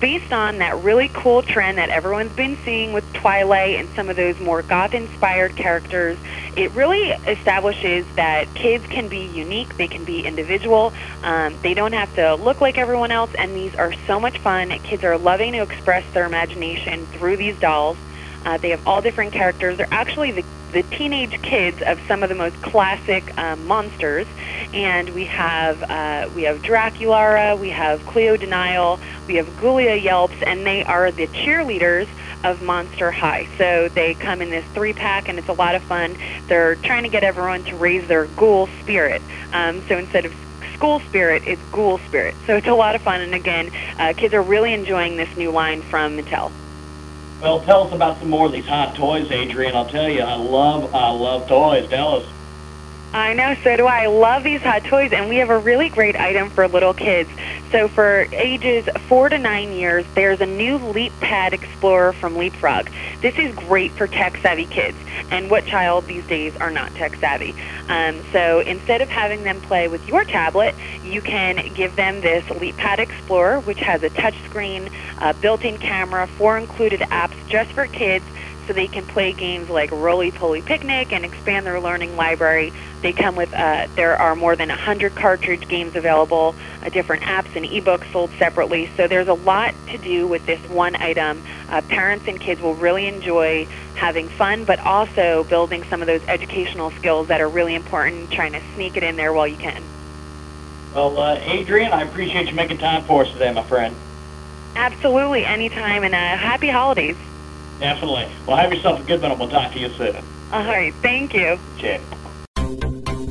Based 0.00 0.32
on 0.32 0.58
that 0.58 0.82
really 0.82 1.10
cool 1.12 1.42
trend 1.42 1.76
that 1.76 1.90
everyone's 1.90 2.32
been 2.32 2.56
seeing 2.64 2.94
with 2.94 3.04
Twilight 3.12 3.78
and 3.78 3.90
some 3.90 4.08
of 4.08 4.16
those 4.16 4.40
more 4.40 4.62
goth-inspired 4.62 5.54
characters, 5.54 6.16
it 6.56 6.70
really 6.72 7.10
establishes 7.10 8.06
that 8.16 8.52
kids 8.54 8.86
can 8.86 9.08
be 9.08 9.26
unique, 9.26 9.76
they 9.76 9.88
can 9.88 10.06
be 10.06 10.24
individual, 10.24 10.94
um, 11.22 11.54
they 11.60 11.74
don't 11.74 11.92
have 11.92 12.14
to 12.14 12.36
look 12.36 12.62
like 12.62 12.78
everyone 12.78 13.10
else, 13.10 13.34
and 13.34 13.54
these 13.54 13.74
are 13.74 13.92
so 14.06 14.18
much 14.18 14.38
fun. 14.38 14.70
Kids 14.78 15.04
are 15.04 15.18
loving 15.18 15.52
to 15.52 15.60
express 15.60 16.10
their 16.14 16.24
imagination 16.24 17.04
through 17.04 17.36
these 17.36 17.58
dolls. 17.58 17.98
Uh, 18.44 18.58
they 18.58 18.70
have 18.70 18.80
all 18.86 19.00
different 19.00 19.32
characters. 19.32 19.76
They're 19.76 19.92
actually 19.92 20.32
the, 20.32 20.44
the 20.72 20.82
teenage 20.96 21.40
kids 21.42 21.78
of 21.86 21.98
some 22.08 22.22
of 22.22 22.28
the 22.28 22.34
most 22.34 22.60
classic 22.62 23.32
um, 23.38 23.66
monsters. 23.66 24.26
And 24.72 25.10
we 25.10 25.24
have 25.26 25.82
uh, 25.82 26.28
we 26.34 26.42
have 26.44 26.62
Dracula, 26.62 27.56
we 27.56 27.70
have 27.70 28.04
Cleo 28.06 28.36
de 28.36 28.46
Nile, 28.46 29.00
we 29.26 29.34
have 29.36 29.46
Ghoulia 29.56 30.02
Yelps, 30.02 30.36
and 30.46 30.66
they 30.66 30.84
are 30.84 31.10
the 31.10 31.26
cheerleaders 31.28 32.08
of 32.44 32.62
Monster 32.62 33.10
High. 33.10 33.48
So 33.58 33.88
they 33.94 34.14
come 34.14 34.40
in 34.40 34.50
this 34.50 34.64
three 34.74 34.92
pack, 34.92 35.28
and 35.28 35.38
it's 35.38 35.48
a 35.48 35.52
lot 35.52 35.74
of 35.74 35.82
fun. 35.84 36.16
They're 36.48 36.76
trying 36.76 37.02
to 37.02 37.08
get 37.08 37.24
everyone 37.24 37.64
to 37.64 37.76
raise 37.76 38.06
their 38.08 38.26
ghoul 38.26 38.68
spirit. 38.80 39.22
Um, 39.52 39.82
so 39.88 39.98
instead 39.98 40.24
of 40.24 40.32
school 40.74 41.00
spirit, 41.00 41.42
it's 41.46 41.62
ghoul 41.72 41.98
spirit. 42.06 42.36
So 42.46 42.56
it's 42.56 42.66
a 42.68 42.74
lot 42.74 42.94
of 42.94 43.02
fun, 43.02 43.20
and 43.20 43.34
again, 43.34 43.70
uh, 43.98 44.14
kids 44.16 44.34
are 44.34 44.42
really 44.42 44.72
enjoying 44.72 45.16
this 45.16 45.28
new 45.36 45.50
line 45.50 45.82
from 45.82 46.16
Mattel. 46.16 46.52
Well, 47.40 47.62
tell 47.62 47.86
us 47.88 47.94
about 47.94 48.18
some 48.20 48.30
more 48.30 48.46
of 48.46 48.52
these 48.52 48.66
hot 48.66 48.96
toys, 48.96 49.30
Adrian. 49.30 49.76
I'll 49.76 49.88
tell 49.88 50.10
you, 50.10 50.22
I 50.22 50.34
love, 50.34 50.90
I 50.94 51.10
love 51.10 51.48
toys. 51.48 51.88
Tell 51.90 52.16
us. 52.16 52.24
I 53.12 53.34
know, 53.34 53.56
so 53.64 53.76
do 53.76 53.86
I. 53.86 54.00
I 54.00 54.06
love 54.06 54.44
these 54.44 54.62
hot 54.62 54.84
toys, 54.84 55.12
and 55.12 55.28
we 55.28 55.36
have 55.36 55.50
a 55.50 55.58
really 55.58 55.88
great 55.88 56.14
item 56.14 56.48
for 56.48 56.66
little 56.68 56.94
kids. 56.94 57.28
So 57.72 57.88
for 57.88 58.26
ages 58.32 58.88
4 59.08 59.30
to 59.30 59.38
9 59.38 59.72
years, 59.72 60.06
there's 60.14 60.40
a 60.40 60.46
new 60.46 60.78
LeapPad 60.78 61.52
Explorer 61.52 62.12
from 62.12 62.36
Leapfrog. 62.36 62.88
This 63.20 63.36
is 63.36 63.54
great 63.56 63.90
for 63.92 64.06
tech-savvy 64.06 64.66
kids, 64.66 64.96
and 65.30 65.50
what 65.50 65.66
child 65.66 66.06
these 66.06 66.24
days 66.28 66.56
are 66.56 66.70
not 66.70 66.94
tech-savvy? 66.94 67.54
Um, 67.88 68.22
so 68.32 68.60
instead 68.60 69.02
of 69.02 69.08
having 69.08 69.42
them 69.42 69.60
play 69.60 69.88
with 69.88 70.06
your 70.06 70.24
tablet, 70.24 70.74
you 71.04 71.20
can 71.20 71.74
give 71.74 71.96
them 71.96 72.20
this 72.20 72.44
LeapPad 72.44 73.00
Explorer, 73.00 73.60
which 73.60 73.80
has 73.80 74.04
a 74.04 74.10
touchscreen, 74.10 74.90
a 75.18 75.34
built-in 75.34 75.78
camera, 75.78 76.26
four 76.26 76.56
included 76.56 77.00
apps 77.00 77.34
just 77.48 77.72
for 77.72 77.86
kids, 77.88 78.24
so 78.70 78.74
they 78.74 78.86
can 78.86 79.04
play 79.04 79.32
games 79.32 79.68
like 79.68 79.90
Roly 79.90 80.30
Poly 80.30 80.62
Picnic 80.62 81.12
and 81.12 81.24
expand 81.24 81.66
their 81.66 81.80
learning 81.80 82.14
library. 82.14 82.72
They 83.02 83.12
come 83.12 83.34
with, 83.34 83.52
uh, 83.52 83.88
there 83.96 84.16
are 84.16 84.36
more 84.36 84.54
than 84.54 84.68
100 84.68 85.16
cartridge 85.16 85.66
games 85.66 85.96
available, 85.96 86.54
uh, 86.80 86.88
different 86.88 87.24
apps 87.24 87.56
and 87.56 87.66
ebooks 87.66 88.12
sold 88.12 88.30
separately. 88.38 88.88
So 88.96 89.08
there's 89.08 89.26
a 89.26 89.34
lot 89.34 89.74
to 89.88 89.98
do 89.98 90.28
with 90.28 90.46
this 90.46 90.60
one 90.70 90.94
item. 90.94 91.42
Uh, 91.68 91.80
parents 91.80 92.26
and 92.28 92.38
kids 92.38 92.60
will 92.60 92.76
really 92.76 93.08
enjoy 93.08 93.66
having 93.96 94.28
fun, 94.28 94.64
but 94.64 94.78
also 94.86 95.42
building 95.48 95.82
some 95.90 96.00
of 96.00 96.06
those 96.06 96.22
educational 96.28 96.92
skills 96.92 97.26
that 97.26 97.40
are 97.40 97.48
really 97.48 97.74
important, 97.74 98.30
trying 98.30 98.52
to 98.52 98.62
sneak 98.76 98.96
it 98.96 99.02
in 99.02 99.16
there 99.16 99.32
while 99.32 99.48
you 99.48 99.56
can. 99.56 99.82
Well, 100.94 101.18
uh, 101.18 101.40
Adrian, 101.42 101.92
I 101.92 102.02
appreciate 102.02 102.46
you 102.46 102.54
making 102.54 102.78
time 102.78 103.02
for 103.02 103.24
us 103.24 103.32
today, 103.32 103.52
my 103.52 103.64
friend. 103.64 103.96
Absolutely, 104.76 105.44
anytime, 105.44 106.04
and 106.04 106.14
uh, 106.14 106.36
happy 106.36 106.68
holidays. 106.68 107.16
Definitely. 107.80 108.28
Well, 108.46 108.56
have 108.56 108.72
yourself 108.72 109.00
a 109.00 109.04
good 109.04 109.20
one, 109.22 109.30
and 109.32 109.40
we'll 109.40 109.48
talk 109.48 109.72
to 109.72 109.78
you 109.78 109.88
soon. 109.94 110.16
All 110.52 110.64
right, 110.64 110.92
thank 111.02 111.34
you. 111.34 111.58
Check. 111.78 112.00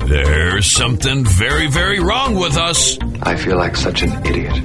There's 0.08 0.72
something 0.72 1.24
very, 1.24 1.68
very 1.68 2.00
wrong 2.00 2.36
with 2.36 2.58
us. 2.58 2.98
I 3.22 3.36
feel 3.36 3.58
like 3.58 3.76
such 3.76 4.02
an 4.02 4.26
idiot. 4.26 4.56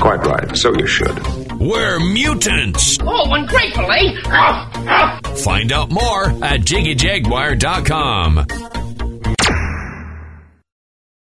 Quite 0.00 0.26
right, 0.26 0.56
so 0.56 0.72
you 0.74 0.86
should. 0.86 1.16
We're 1.60 2.00
mutants. 2.00 2.98
Oh, 3.02 3.32
ungrateful, 3.34 3.90
eh? 3.90 4.20
Find 5.36 5.70
out 5.72 5.90
more 5.90 6.24
at 6.44 6.60
JiggyJaguar.com. 6.60 8.46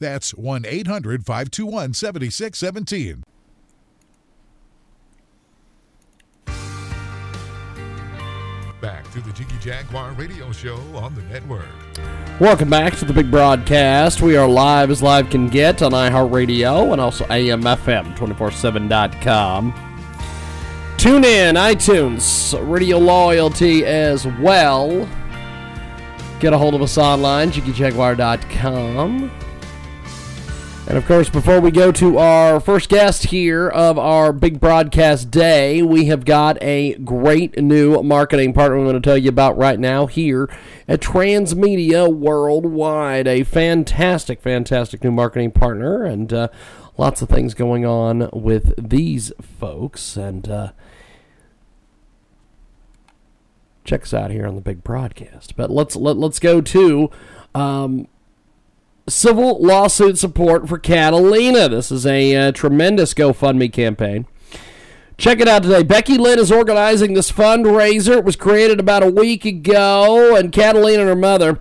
That's 0.00 0.34
1 0.34 0.64
800 0.66 1.24
521 1.26 1.94
7617. 1.94 3.22
Back 8.80 9.10
to 9.12 9.20
the 9.20 9.30
Jiggy 9.32 9.58
Jaguar 9.60 10.12
radio 10.12 10.50
show 10.52 10.76
on 10.94 11.14
the 11.14 11.20
network. 11.24 11.66
Welcome 12.40 12.70
back 12.70 12.96
to 12.96 13.04
the 13.04 13.12
big 13.12 13.30
broadcast. 13.30 14.22
We 14.22 14.38
are 14.38 14.48
live 14.48 14.90
as 14.90 15.02
live 15.02 15.28
can 15.28 15.48
get 15.48 15.82
on 15.82 15.92
iHeartRadio 15.92 16.92
and 16.92 17.00
also 17.00 17.26
AMFM247.com. 17.26 19.74
Tune 20.96 21.24
in, 21.24 21.56
iTunes, 21.56 22.70
Radio 22.70 22.96
Loyalty 22.96 23.84
as 23.84 24.26
well. 24.26 25.06
Get 26.40 26.54
a 26.54 26.58
hold 26.58 26.74
of 26.74 26.80
us 26.80 26.96
online, 26.96 27.50
jiggyjaguar.com. 27.50 29.30
And 30.90 30.98
of 30.98 31.06
course, 31.06 31.28
before 31.28 31.60
we 31.60 31.70
go 31.70 31.92
to 31.92 32.18
our 32.18 32.58
first 32.58 32.88
guest 32.88 33.26
here 33.26 33.68
of 33.68 33.96
our 33.96 34.32
big 34.32 34.58
broadcast 34.58 35.30
day, 35.30 35.82
we 35.82 36.06
have 36.06 36.24
got 36.24 36.60
a 36.60 36.94
great 36.94 37.56
new 37.62 38.02
marketing 38.02 38.52
partner 38.52 38.78
we're 38.78 38.86
going 38.86 39.00
to 39.00 39.00
tell 39.00 39.16
you 39.16 39.28
about 39.28 39.56
right 39.56 39.78
now 39.78 40.06
here 40.06 40.50
at 40.88 40.98
Transmedia 40.98 42.12
Worldwide. 42.12 43.28
A 43.28 43.44
fantastic, 43.44 44.42
fantastic 44.42 45.04
new 45.04 45.12
marketing 45.12 45.52
partner, 45.52 46.02
and 46.02 46.32
uh, 46.32 46.48
lots 46.98 47.22
of 47.22 47.28
things 47.28 47.54
going 47.54 47.86
on 47.86 48.28
with 48.32 48.74
these 48.76 49.30
folks. 49.40 50.16
And 50.16 50.48
uh, 50.48 50.72
check 53.84 54.02
us 54.02 54.12
out 54.12 54.32
here 54.32 54.44
on 54.44 54.56
the 54.56 54.60
big 54.60 54.82
broadcast. 54.82 55.54
But 55.54 55.70
let's 55.70 55.94
let, 55.94 56.16
let's 56.16 56.40
go 56.40 56.60
to. 56.60 57.12
Um, 57.54 58.08
civil 59.10 59.60
lawsuit 59.62 60.18
support 60.18 60.68
for 60.68 60.78
Catalina. 60.78 61.68
This 61.68 61.90
is 61.90 62.06
a 62.06 62.34
uh, 62.36 62.52
tremendous 62.52 63.12
GoFundMe 63.14 63.72
campaign. 63.72 64.26
Check 65.18 65.40
it 65.40 65.48
out 65.48 65.64
today. 65.64 65.82
Becky 65.82 66.16
Lynn 66.16 66.38
is 66.38 66.50
organizing 66.50 67.12
this 67.12 67.30
fundraiser. 67.30 68.18
It 68.18 68.24
was 68.24 68.36
created 68.36 68.80
about 68.80 69.02
a 69.02 69.10
week 69.10 69.44
ago, 69.44 70.34
and 70.34 70.50
Catalina 70.50 71.00
and 71.00 71.08
her 71.08 71.16
mother 71.16 71.60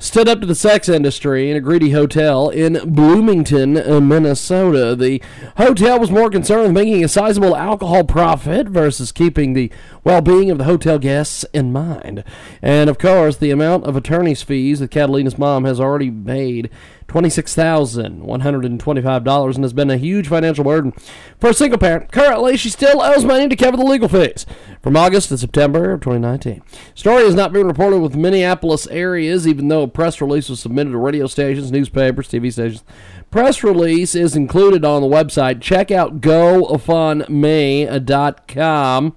stood 0.00 0.28
up 0.28 0.40
to 0.40 0.46
the 0.46 0.54
sex 0.54 0.88
industry 0.88 1.50
in 1.50 1.56
a 1.56 1.60
greedy 1.60 1.90
hotel 1.90 2.48
in 2.48 2.80
Bloomington, 2.86 3.76
uh, 3.76 4.00
Minnesota. 4.00 4.96
The 4.96 5.22
hotel 5.58 6.00
was 6.00 6.10
more 6.10 6.30
concerned 6.30 6.62
with 6.62 6.72
making 6.72 7.04
a 7.04 7.08
sizable 7.08 7.54
alcohol 7.54 8.04
profit 8.04 8.68
versus 8.68 9.12
keeping 9.12 9.52
the 9.52 9.70
well 10.02 10.22
being 10.22 10.50
of 10.50 10.56
the 10.56 10.64
hotel 10.64 10.98
guests 10.98 11.44
in 11.52 11.70
mind. 11.70 12.24
And 12.62 12.88
of 12.88 12.98
course, 12.98 13.36
the 13.36 13.50
amount 13.50 13.84
of 13.84 13.94
attorney's 13.94 14.42
fees 14.42 14.80
that 14.80 14.90
Catalina's 14.90 15.38
mom 15.38 15.64
has 15.64 15.78
already 15.78 16.10
paid 16.10 16.70
$26,125 17.10 19.54
and 19.54 19.64
has 19.64 19.72
been 19.72 19.90
a 19.90 19.96
huge 19.96 20.28
financial 20.28 20.62
burden 20.64 20.92
for 21.38 21.50
a 21.50 21.54
single 21.54 21.78
parent. 21.78 22.10
Currently, 22.12 22.56
she 22.56 22.70
still 22.70 23.02
owes 23.02 23.24
money 23.24 23.48
to 23.48 23.56
cover 23.56 23.76
the 23.76 23.82
legal 23.84 24.08
fees 24.08 24.46
from 24.82 24.96
August 24.96 25.30
to 25.30 25.38
September 25.38 25.90
of 25.92 26.00
2019. 26.00 26.62
Story 26.94 27.24
has 27.24 27.34
not 27.34 27.52
been 27.52 27.66
reported 27.66 27.98
with 28.00 28.14
Minneapolis 28.14 28.86
areas, 28.88 29.48
even 29.48 29.68
though 29.68 29.82
a 29.82 29.88
press 29.88 30.20
release 30.20 30.48
was 30.48 30.60
submitted 30.60 30.90
to 30.90 30.98
radio 30.98 31.26
stations, 31.26 31.72
newspapers, 31.72 32.28
TV 32.28 32.52
stations. 32.52 32.84
Press 33.30 33.64
release 33.64 34.14
is 34.14 34.36
included 34.36 34.84
on 34.84 35.02
the 35.02 35.08
website. 35.08 35.60
Check 35.60 35.90
out 35.90 36.20
GoFundMe.com. 36.20 39.16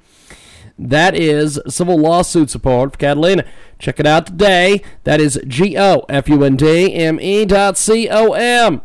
That 0.85 1.15
is 1.15 1.61
civil 1.69 1.97
lawsuit 1.97 2.49
support 2.49 2.91
for 2.91 2.97
Catalina. 2.97 3.45
Check 3.79 4.01
it 4.01 4.05
out 4.05 4.25
today. 4.27 4.81
That 5.05 5.21
is 5.21 5.39
G 5.47 5.77
O 5.77 6.05
F 6.09 6.27
U 6.27 6.43
N 6.43 6.57
D 6.57 6.93
M 6.93 7.21
E 7.21 7.45
dot 7.45 7.77
C 7.77 8.09
O 8.09 8.33
M. 8.33 8.81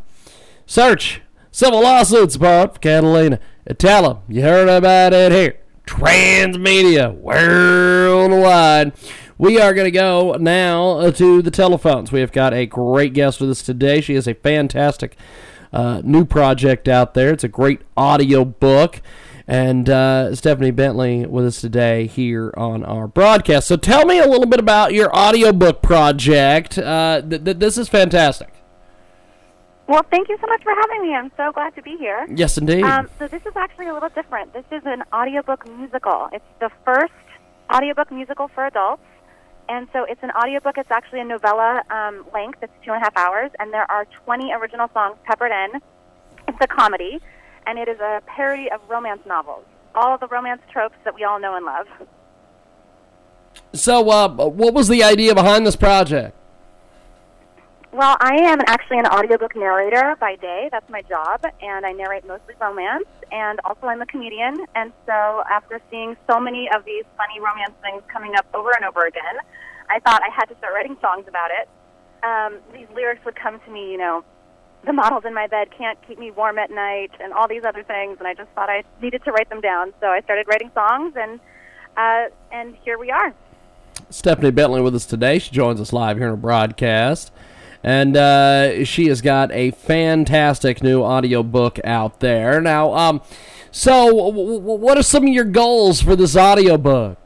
Search 0.65 1.23
civil 1.51 1.83
lawsuit 1.83 2.31
support 2.31 2.75
for 2.75 2.79
Catalina. 2.79 3.41
Them 3.65 4.19
you 4.29 4.43
heard 4.43 4.69
about 4.69 5.13
it 5.13 5.33
here. 5.33 5.59
Transmedia 5.87 7.13
worldwide. 7.15 8.93
We 9.37 9.61
are 9.61 9.75
going 9.75 9.87
to 9.87 9.91
go 9.91 10.37
now 10.39 11.11
to 11.11 11.43
the 11.43 11.51
telephones. 11.51 12.13
We 12.13 12.21
have 12.21 12.31
got 12.31 12.55
a 12.55 12.65
great 12.67 13.13
guest 13.13 13.41
with 13.41 13.51
us 13.51 13.63
today. 13.63 14.01
She 14.01 14.15
has 14.15 14.29
a 14.29 14.35
fantastic 14.35 15.17
uh, 15.73 16.01
new 16.05 16.25
project 16.25 16.87
out 16.87 17.15
there. 17.15 17.33
It's 17.33 17.45
a 17.45 17.49
great 17.49 17.81
audio 17.97 18.45
book 18.45 19.03
and 19.49 19.89
uh, 19.89 20.35
Stephanie 20.35 20.71
Bentley 20.71 21.25
with 21.25 21.47
us 21.47 21.61
today 21.63 22.07
here 22.07 22.53
on 22.59 22.85
our 22.85 23.09
broadcast. 23.09 23.67
So 23.67 23.79
tell 23.79 24.05
me 24.05 24.19
a 24.19 24.27
little 24.27 24.47
bit 24.47 24.61
about 24.61 24.93
your 24.93 25.11
audiobook 25.17 25.81
project. 25.81 26.77
Uh, 26.77 27.23
th- 27.23 27.43
th- 27.43 27.57
this 27.57 27.79
is 27.79 27.89
fantastic. 27.89 28.53
Well, 29.87 30.05
thank 30.11 30.29
you 30.29 30.37
so 30.39 30.47
much 30.49 30.63
for 30.63 30.75
having 30.75 31.09
me. 31.09 31.15
I'm 31.15 31.33
so 31.35 31.51
glad 31.51 31.75
to 31.77 31.83
be 31.83 31.97
here. 31.97 32.27
Yes, 32.31 32.59
indeed. 32.59 32.85
Um, 32.85 33.09
so 33.19 33.27
this 33.27 33.41
is 33.47 33.57
actually 33.57 33.87
a 33.87 33.95
little 33.95 34.11
different. 34.11 34.53
This 34.53 34.67
is 34.71 34.83
an 34.85 35.03
audiobook 35.15 35.67
musical. 35.67 36.29
It's 36.31 36.45
the 36.61 36.71
first 36.85 37.15
audiobook 37.73 38.13
musical 38.13 38.49
for 38.49 38.67
adults. 38.67 39.03
And 39.71 39.89
so 39.95 40.05
it's 40.05 40.23
an 40.23 40.31
audiobook. 40.33 40.77
It's 40.77 40.91
actually 40.91 41.21
a 41.21 41.25
novella 41.25 41.83
um, 41.91 42.27
length. 42.35 42.59
It's 42.61 42.73
two 42.85 42.93
and 42.93 43.01
a 43.01 43.05
half 43.05 43.17
hours, 43.17 43.51
and 43.59 43.73
there 43.73 43.91
are 43.91 44.05
20 44.25 44.53
original 44.53 44.91
songs 44.93 45.17
peppered 45.25 45.53
in. 45.53 45.81
It's 46.49 46.59
a 46.61 46.67
comedy 46.67 47.21
and 47.69 47.79
it 47.79 47.87
is 47.87 48.01
a 48.01 48.23
parody 48.27 48.71
of 48.71 48.81
romance 48.89 49.21
novels. 49.27 49.65
All 49.95 50.15
of 50.15 50.21
the 50.21 50.27
romance 50.29 50.63
tropes 50.73 50.97
that 51.05 51.15
we 51.15 51.25
all 51.25 51.39
know 51.39 51.55
and 51.55 51.67
love. 51.67 51.87
So, 53.75 54.09
uh, 54.11 54.29
what 54.29 54.73
was 54.73 54.89
the 54.89 55.05
idea 55.05 55.35
behind 55.35 55.67
this 55.67 55.77
project? 55.77 56.35
Well, 57.93 58.17
I 58.21 58.37
am 58.37 58.61
actually 58.67 58.99
an 58.99 59.07
audiobook 59.07 59.55
narrator 59.55 60.17
by 60.21 60.37
day. 60.37 60.69
That's 60.71 60.89
my 60.89 61.03
job, 61.03 61.45
and 61.61 61.85
I 61.85 61.93
narrate 61.93 62.27
mostly 62.27 62.55
romance. 62.61 63.07
And 63.33 63.61
also, 63.65 63.87
I'm 63.87 64.01
a 64.01 64.07
comedian. 64.07 64.65
And 64.75 64.93
so, 65.05 65.43
after 65.51 65.81
seeing 65.91 66.17
so 66.31 66.41
many 66.41 66.71
of 66.75 66.85
these 66.85 67.05
funny 67.17 67.41
romance 67.41 67.75
things 67.83 68.03
coming 68.09 68.35
up 68.37 68.47
over 68.55 68.73
and 68.75 68.85
over 68.85 69.07
again, 69.07 69.37
I 69.91 70.01
thought 70.01 70.23
I 70.23 70.31
had 70.35 70.47
to 70.47 70.57
start 70.57 70.73
writing 70.75 70.97
songs 71.01 71.27
about 71.29 71.51
it. 71.51 71.69
Um, 72.23 72.61
these 72.73 72.89
lyrics 72.95 73.25
would 73.25 73.37
come 73.37 73.61
to 73.61 73.71
me, 73.71 73.93
you 73.93 73.99
know, 73.99 74.25
the 74.85 74.93
models 74.93 75.25
in 75.25 75.35
my 75.35 75.47
bed 75.47 75.69
can't 75.77 75.99
keep 76.07 76.19
me 76.19 76.31
warm 76.31 76.59
at 76.59 76.71
night 76.71 77.11
and 77.21 77.33
all 77.33 77.49
these 77.49 77.65
other 77.65 77.83
things 77.83 78.17
and 78.19 78.27
I 78.27 78.35
just 78.35 78.51
thought 78.51 78.71
I 78.71 78.85
needed 79.03 79.25
to 79.25 79.33
write 79.33 79.49
them 79.49 79.61
down. 79.61 79.93
So 80.01 80.07
I 80.07 80.21
started 80.23 80.47
writing 80.49 80.71
songs 80.75 81.15
and 81.17 81.41
uh, 81.97 82.29
and 82.53 82.77
here 82.85 82.99
we 82.99 83.11
are. 83.11 83.35
Stephanie 84.11 84.51
Bentley 84.51 84.81
with 84.81 84.95
us 84.95 85.05
today. 85.05 85.39
She 85.39 85.51
joins 85.51 85.81
us 85.81 85.93
live 85.93 86.17
here 86.17 86.29
in 86.29 86.35
a 86.35 86.37
broadcast. 86.37 87.33
And 87.83 88.17
uh, 88.17 88.85
she 88.85 89.07
has 89.07 89.21
got 89.21 89.53
a 89.53 89.71
fantastic 89.71 90.83
new 90.83 91.03
audio 91.03 91.43
book 91.43 91.79
out 91.85 92.21
there. 92.21 92.61
Now, 92.61 92.95
um, 92.95 93.23
so 93.71 94.07
w- 94.07 94.59
w- 94.59 94.61
what 94.61 94.99
are 94.99 95.03
some 95.03 95.25
of 95.25 95.33
your 95.33 95.45
goals 95.45 96.03
for 96.03 96.17
this 96.17 96.35
audio 96.35 96.77
book? 96.77 97.19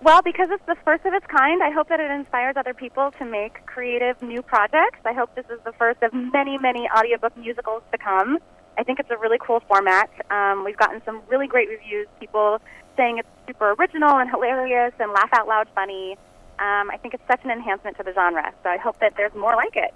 Well, 0.00 0.22
because 0.22 0.48
it's 0.50 0.64
the 0.66 0.76
first 0.84 1.04
of 1.06 1.12
its 1.12 1.26
kind, 1.26 1.62
I 1.62 1.70
hope 1.70 1.88
that 1.88 1.98
it 1.98 2.10
inspires 2.10 2.56
other 2.56 2.72
people 2.72 3.10
to 3.18 3.24
make 3.24 3.66
creative 3.66 4.22
new 4.22 4.42
projects. 4.42 5.00
I 5.04 5.12
hope 5.12 5.34
this 5.34 5.46
is 5.50 5.58
the 5.64 5.72
first 5.72 6.02
of 6.02 6.12
many, 6.14 6.56
many 6.56 6.88
audiobook 6.96 7.36
musicals 7.36 7.82
to 7.90 7.98
come. 7.98 8.38
I 8.78 8.84
think 8.84 9.00
it's 9.00 9.10
a 9.10 9.16
really 9.16 9.38
cool 9.40 9.60
format. 9.66 10.08
Um, 10.30 10.64
we've 10.64 10.76
gotten 10.76 11.02
some 11.04 11.22
really 11.28 11.48
great 11.48 11.68
reviews, 11.68 12.06
people 12.20 12.60
saying 12.96 13.18
it's 13.18 13.28
super 13.48 13.72
original 13.72 14.18
and 14.18 14.30
hilarious 14.30 14.92
and 15.00 15.10
laugh 15.12 15.30
out 15.32 15.48
loud 15.48 15.68
funny. 15.74 16.12
Um, 16.60 16.90
I 16.90 16.96
think 17.02 17.14
it's 17.14 17.26
such 17.26 17.44
an 17.44 17.50
enhancement 17.50 17.96
to 17.96 18.04
the 18.04 18.12
genre, 18.12 18.52
so 18.62 18.68
I 18.68 18.76
hope 18.76 19.00
that 19.00 19.14
there's 19.16 19.34
more 19.34 19.56
like 19.56 19.74
it. 19.74 19.92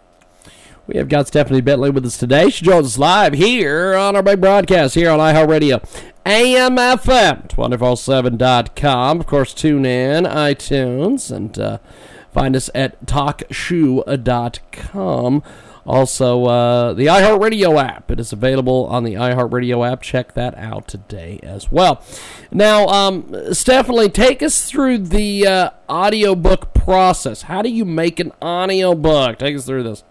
We 0.88 0.96
have 0.96 1.08
got 1.08 1.28
Stephanie 1.28 1.60
Bentley 1.60 1.90
with 1.90 2.04
us 2.04 2.18
today. 2.18 2.50
She 2.50 2.64
joins 2.64 2.86
us 2.86 2.98
live 2.98 3.34
here 3.34 3.94
on 3.94 4.16
our 4.16 4.22
big 4.22 4.40
broadcast 4.40 4.96
here 4.96 5.10
on 5.10 5.20
iHeartRadio. 5.20 6.11
AMFM247.com. 6.24 9.20
Of 9.20 9.26
course, 9.26 9.52
tune 9.54 9.84
in, 9.84 10.24
iTunes, 10.24 11.34
and 11.34 11.58
uh, 11.58 11.78
find 12.32 12.54
us 12.54 12.70
at 12.74 13.04
talkshoe.com. 13.06 15.42
Also, 15.84 16.44
uh, 16.44 16.92
the 16.92 17.06
iHeartRadio 17.06 17.82
app. 17.82 18.08
It 18.10 18.20
is 18.20 18.32
available 18.32 18.86
on 18.86 19.02
the 19.02 19.14
iHeartRadio 19.14 19.90
app. 19.90 20.00
Check 20.00 20.34
that 20.34 20.56
out 20.56 20.86
today 20.86 21.40
as 21.42 21.72
well. 21.72 22.04
Now, 22.52 22.86
um, 22.86 23.52
Stephanie, 23.52 24.08
take 24.08 24.44
us 24.44 24.70
through 24.70 24.98
the 24.98 25.46
uh, 25.46 25.70
audiobook 25.88 26.72
process. 26.72 27.42
How 27.42 27.62
do 27.62 27.68
you 27.68 27.84
make 27.84 28.20
an 28.20 28.30
audiobook? 28.40 29.38
Take 29.38 29.56
us 29.56 29.66
through 29.66 29.82
this. 29.82 30.04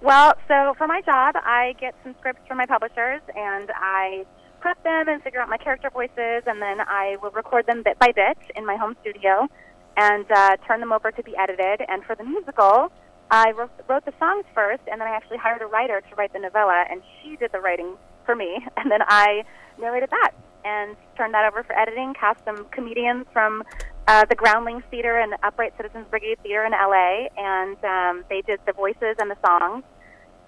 Well, 0.00 0.34
so 0.46 0.74
for 0.78 0.86
my 0.86 1.00
job, 1.00 1.34
I 1.36 1.74
get 1.80 1.96
some 2.04 2.14
scripts 2.20 2.46
from 2.46 2.58
my 2.58 2.66
publishers 2.66 3.22
and 3.36 3.70
I 3.74 4.24
prep 4.62 4.82
them 4.84 5.08
and 5.08 5.20
figure 5.22 5.40
out 5.40 5.48
my 5.48 5.58
character 5.58 5.90
voices, 5.90 6.46
and 6.46 6.62
then 6.62 6.80
I 6.80 7.16
will 7.20 7.32
record 7.32 7.66
them 7.66 7.82
bit 7.82 7.98
by 7.98 8.12
bit 8.14 8.38
in 8.54 8.64
my 8.64 8.76
home 8.76 8.96
studio 9.02 9.48
and 9.96 10.24
uh, 10.30 10.56
turn 10.66 10.80
them 10.80 10.92
over 10.92 11.10
to 11.10 11.22
be 11.22 11.34
edited. 11.36 11.84
And 11.88 12.02
for 12.04 12.14
the 12.14 12.24
musical, 12.24 12.90
I 13.30 13.50
wrote 13.50 14.04
the 14.04 14.14
songs 14.18 14.44
first, 14.54 14.82
and 14.90 15.00
then 15.00 15.08
I 15.08 15.10
actually 15.10 15.38
hired 15.38 15.60
a 15.60 15.66
writer 15.66 16.00
to 16.00 16.14
write 16.14 16.32
the 16.32 16.38
novella, 16.38 16.84
and 16.88 17.02
she 17.20 17.36
did 17.36 17.50
the 17.52 17.60
writing 17.60 17.96
for 18.24 18.36
me, 18.36 18.64
and 18.76 18.90
then 18.90 19.00
I 19.06 19.44
narrated 19.78 20.10
that 20.10 20.30
and 20.64 20.96
turned 21.16 21.34
that 21.34 21.44
over 21.44 21.64
for 21.64 21.76
editing. 21.76 22.14
Cast 22.14 22.44
some 22.44 22.64
comedians 22.70 23.26
from 23.32 23.64
uh, 24.06 24.24
the 24.26 24.36
Groundlings 24.36 24.84
Theater 24.90 25.18
and 25.18 25.34
Upright 25.42 25.74
Citizens 25.76 26.06
Brigade 26.08 26.38
Theater 26.42 26.64
in 26.64 26.70
LA, 26.72 27.26
and 27.36 27.76
um, 27.84 28.24
they 28.28 28.42
did 28.42 28.60
the 28.64 28.72
voices 28.72 29.16
and 29.18 29.28
the 29.28 29.36
songs. 29.44 29.82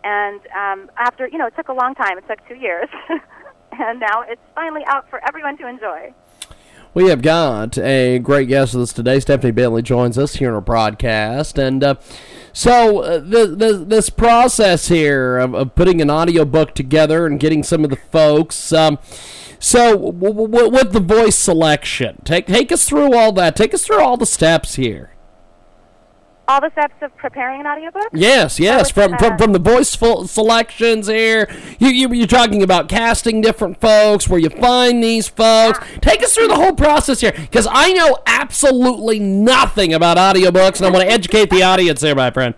And 0.04 0.40
um, 0.54 0.90
after, 0.98 1.26
you 1.26 1.38
know, 1.38 1.46
it 1.46 1.56
took 1.56 1.68
a 1.68 1.72
long 1.72 1.94
time. 1.94 2.18
It 2.18 2.28
took 2.28 2.46
two 2.46 2.54
years. 2.54 2.88
and 3.80 4.00
now 4.00 4.22
it's 4.22 4.40
finally 4.54 4.82
out 4.86 5.08
for 5.10 5.20
everyone 5.26 5.56
to 5.58 5.68
enjoy. 5.68 6.12
We 6.94 7.08
have 7.08 7.22
got 7.22 7.76
a 7.76 8.20
great 8.20 8.46
guest 8.46 8.74
with 8.74 8.84
us 8.84 8.92
today. 8.92 9.18
Stephanie 9.18 9.50
Bentley 9.50 9.82
joins 9.82 10.16
us 10.16 10.36
here 10.36 10.48
in 10.50 10.54
our 10.54 10.60
broadcast. 10.60 11.58
And 11.58 11.82
uh, 11.82 11.96
so, 12.52 13.00
uh, 13.00 13.18
the, 13.18 13.46
the, 13.46 13.84
this 13.84 14.10
process 14.10 14.86
here 14.86 15.38
of, 15.38 15.56
of, 15.56 15.74
putting 15.74 16.00
an 16.00 16.08
audio 16.08 16.44
book 16.44 16.72
together 16.72 17.26
and 17.26 17.40
getting 17.40 17.64
some 17.64 17.82
of 17.82 17.90
the 17.90 17.96
folks. 17.96 18.72
Um, 18.72 19.00
so, 19.58 20.12
w- 20.12 20.46
w- 20.48 20.70
with 20.70 20.92
the 20.92 21.00
voice 21.00 21.36
selection, 21.36 22.22
take, 22.24 22.46
take 22.46 22.70
us 22.70 22.88
through 22.88 23.12
all 23.12 23.32
that. 23.32 23.56
Take 23.56 23.74
us 23.74 23.84
through 23.84 24.00
all 24.00 24.16
the 24.16 24.24
steps 24.24 24.76
here 24.76 25.13
all 26.46 26.60
the 26.60 26.70
steps 26.72 26.94
of 27.02 27.16
preparing 27.16 27.60
an 27.60 27.66
audiobook? 27.66 28.08
Yes, 28.12 28.60
yes. 28.60 28.90
From, 28.90 29.16
from 29.18 29.38
from 29.38 29.52
the 29.52 29.58
voice 29.58 29.88
selections 29.90 31.06
here, 31.06 31.48
you, 31.78 31.88
you 31.88 32.12
you're 32.12 32.26
talking 32.26 32.62
about 32.62 32.88
casting 32.88 33.40
different 33.40 33.80
folks, 33.80 34.28
where 34.28 34.38
you 34.38 34.50
find 34.50 35.02
these 35.02 35.28
folks. 35.28 35.78
Yeah. 35.80 35.98
Take 36.00 36.22
us 36.22 36.34
through 36.34 36.48
the 36.48 36.56
whole 36.56 36.74
process 36.74 37.20
here, 37.20 37.32
because 37.32 37.66
I 37.70 37.92
know 37.92 38.18
absolutely 38.26 39.18
nothing 39.18 39.94
about 39.94 40.16
audiobooks, 40.16 40.78
and 40.78 40.86
I 40.86 40.90
want 40.90 41.02
to 41.02 41.10
educate 41.10 41.50
the 41.50 41.62
audience 41.62 42.02
here, 42.02 42.14
my 42.14 42.30
friend. 42.30 42.54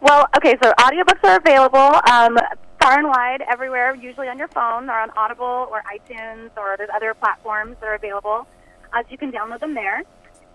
Well, 0.00 0.26
okay, 0.36 0.56
so 0.62 0.72
audiobooks 0.78 1.24
are 1.24 1.38
available 1.38 2.00
um, 2.10 2.38
far 2.80 2.98
and 2.98 3.08
wide, 3.08 3.42
everywhere, 3.50 3.94
usually 3.96 4.28
on 4.28 4.38
your 4.38 4.48
phone 4.48 4.88
or 4.88 4.98
on 5.00 5.10
Audible 5.16 5.66
or 5.70 5.82
iTunes 5.92 6.50
or 6.56 6.76
there's 6.76 6.90
other 6.94 7.14
platforms 7.14 7.76
that 7.80 7.86
are 7.86 7.94
available. 7.94 8.46
Uh, 8.92 9.02
so 9.02 9.08
you 9.10 9.18
can 9.18 9.32
download 9.32 9.58
them 9.58 9.74
there. 9.74 10.04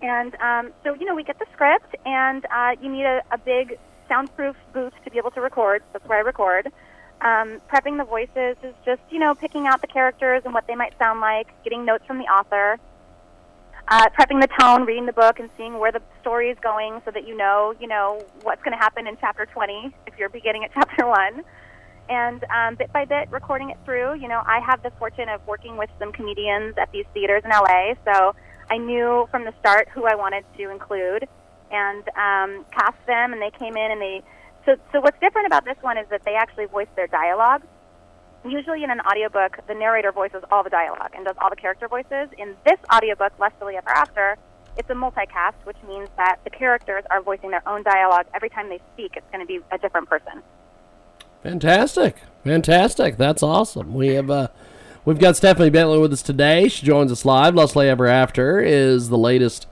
And 0.02 0.34
um, 0.36 0.72
so, 0.82 0.94
you 0.94 1.06
know, 1.06 1.14
we 1.14 1.22
get 1.22 1.38
the 1.38 1.46
script, 1.52 1.94
and 2.04 2.44
uh, 2.46 2.74
you 2.82 2.90
need 2.90 3.04
a, 3.04 3.22
a 3.30 3.38
big 3.38 3.78
soundproof 4.08 4.56
booth 4.74 4.92
to 5.04 5.10
be 5.10 5.18
able 5.18 5.30
to 5.30 5.40
record. 5.40 5.82
That's 5.92 6.04
where 6.06 6.18
I 6.18 6.22
record. 6.22 6.66
Um, 7.20 7.60
prepping 7.72 7.98
the 7.98 8.04
voices 8.04 8.56
is 8.64 8.74
just, 8.84 9.00
you 9.10 9.20
know, 9.20 9.34
picking 9.34 9.68
out 9.68 9.80
the 9.80 9.86
characters 9.86 10.42
and 10.44 10.52
what 10.52 10.66
they 10.66 10.74
might 10.74 10.98
sound 10.98 11.20
like, 11.20 11.46
getting 11.62 11.84
notes 11.84 12.04
from 12.04 12.18
the 12.18 12.24
author, 12.24 12.80
uh, 13.86 14.06
prepping 14.18 14.40
the 14.40 14.48
tone, 14.58 14.84
reading 14.84 15.06
the 15.06 15.12
book, 15.12 15.38
and 15.38 15.48
seeing 15.56 15.78
where 15.78 15.92
the 15.92 16.02
story 16.20 16.50
is 16.50 16.58
going, 16.60 17.00
so 17.04 17.12
that 17.12 17.26
you 17.28 17.36
know, 17.36 17.72
you 17.78 17.86
know, 17.86 18.20
what's 18.42 18.62
going 18.62 18.76
to 18.76 18.82
happen 18.82 19.06
in 19.06 19.16
chapter 19.20 19.46
20 19.46 19.94
if 20.08 20.18
you're 20.18 20.28
beginning 20.28 20.64
at 20.64 20.72
chapter 20.74 21.06
one. 21.06 21.44
And 22.08 22.44
um, 22.50 22.74
bit 22.74 22.92
by 22.92 23.04
bit, 23.04 23.30
recording 23.30 23.70
it 23.70 23.78
through. 23.84 24.14
You 24.14 24.26
know, 24.26 24.42
I 24.44 24.58
have 24.66 24.82
the 24.82 24.90
fortune 24.98 25.28
of 25.28 25.46
working 25.46 25.76
with 25.76 25.90
some 26.00 26.10
comedians 26.10 26.74
at 26.76 26.90
these 26.90 27.06
theaters 27.14 27.42
in 27.44 27.50
LA, 27.50 27.94
so 28.04 28.34
I 28.72 28.78
knew 28.78 29.28
from 29.30 29.44
the 29.44 29.52
start 29.60 29.88
who 29.92 30.06
I 30.06 30.14
wanted 30.14 30.44
to 30.56 30.70
include, 30.70 31.28
and 31.70 32.02
um, 32.16 32.64
cast 32.72 32.96
them, 33.06 33.34
and 33.34 33.42
they 33.42 33.50
came 33.50 33.76
in 33.76 33.92
and 33.92 34.00
they 34.00 34.22
so, 34.64 34.76
so 34.92 35.00
what's 35.00 35.18
different 35.20 35.46
about 35.46 35.66
this 35.66 35.76
one 35.82 35.98
is 35.98 36.06
that 36.08 36.24
they 36.24 36.34
actually 36.34 36.66
voice 36.66 36.86
their 36.96 37.06
dialogue. 37.06 37.62
Usually 38.46 38.82
in 38.82 38.90
an 38.90 39.00
audiobook, 39.00 39.58
the 39.66 39.74
narrator 39.74 40.10
voices 40.10 40.42
all 40.50 40.62
the 40.62 40.70
dialogue 40.70 41.10
and 41.14 41.26
does 41.26 41.36
all 41.40 41.50
the 41.50 41.56
character 41.56 41.86
voices. 41.86 42.28
In 42.38 42.56
this 42.64 42.78
audiobook, 42.90 43.32
Less 43.38 43.52
Silly 43.58 43.76
Ever 43.76 43.90
After, 43.90 44.38
it's 44.78 44.88
a 44.88 44.94
multicast, 44.94 45.54
which 45.64 45.76
means 45.86 46.08
that 46.16 46.38
the 46.44 46.50
characters 46.50 47.04
are 47.10 47.20
voicing 47.20 47.50
their 47.50 47.68
own 47.68 47.82
dialogue. 47.82 48.26
Every 48.34 48.48
time 48.48 48.68
they 48.68 48.80
speak, 48.94 49.12
it's 49.16 49.26
going 49.32 49.40
to 49.40 49.46
be 49.46 49.60
a 49.70 49.78
different 49.78 50.08
person. 50.08 50.42
Fantastic. 51.42 52.16
Fantastic. 52.44 53.16
That's 53.18 53.42
awesome. 53.42 53.94
We 53.94 54.14
have 54.14 54.30
uh 54.30 54.48
we've 55.04 55.18
got 55.18 55.36
Stephanie 55.36 55.70
Bentley 55.70 55.98
with 55.98 56.12
us 56.12 56.22
today. 56.22 56.68
She 56.68 56.86
joins 56.86 57.12
us 57.12 57.24
live. 57.24 57.54
Leslie 57.54 57.88
Ever 57.88 58.06
After 58.06 58.60
is 58.60 59.08
the 59.08 59.18
latest 59.18 59.66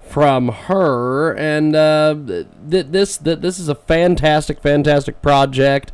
from 0.00 0.48
her, 0.48 1.34
and 1.34 1.74
uh, 1.74 2.14
th- 2.26 2.86
this 2.90 3.18
th- 3.18 3.40
this 3.40 3.58
is 3.58 3.68
a 3.68 3.74
fantastic, 3.74 4.60
fantastic 4.60 5.22
project. 5.22 5.92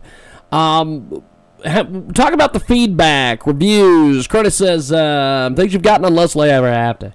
Um, 0.51 1.22
ha- 1.64 1.86
talk 2.14 2.32
about 2.32 2.53
the 2.53 2.61
feedback, 2.61 3.47
reviews, 3.47 4.26
criticism, 4.26 5.55
things 5.55 5.72
you've 5.72 5.82
gotten 5.82 6.05
on 6.05 6.14
Leslie 6.14 6.51
Ever 6.51 6.66
After. 6.66 7.14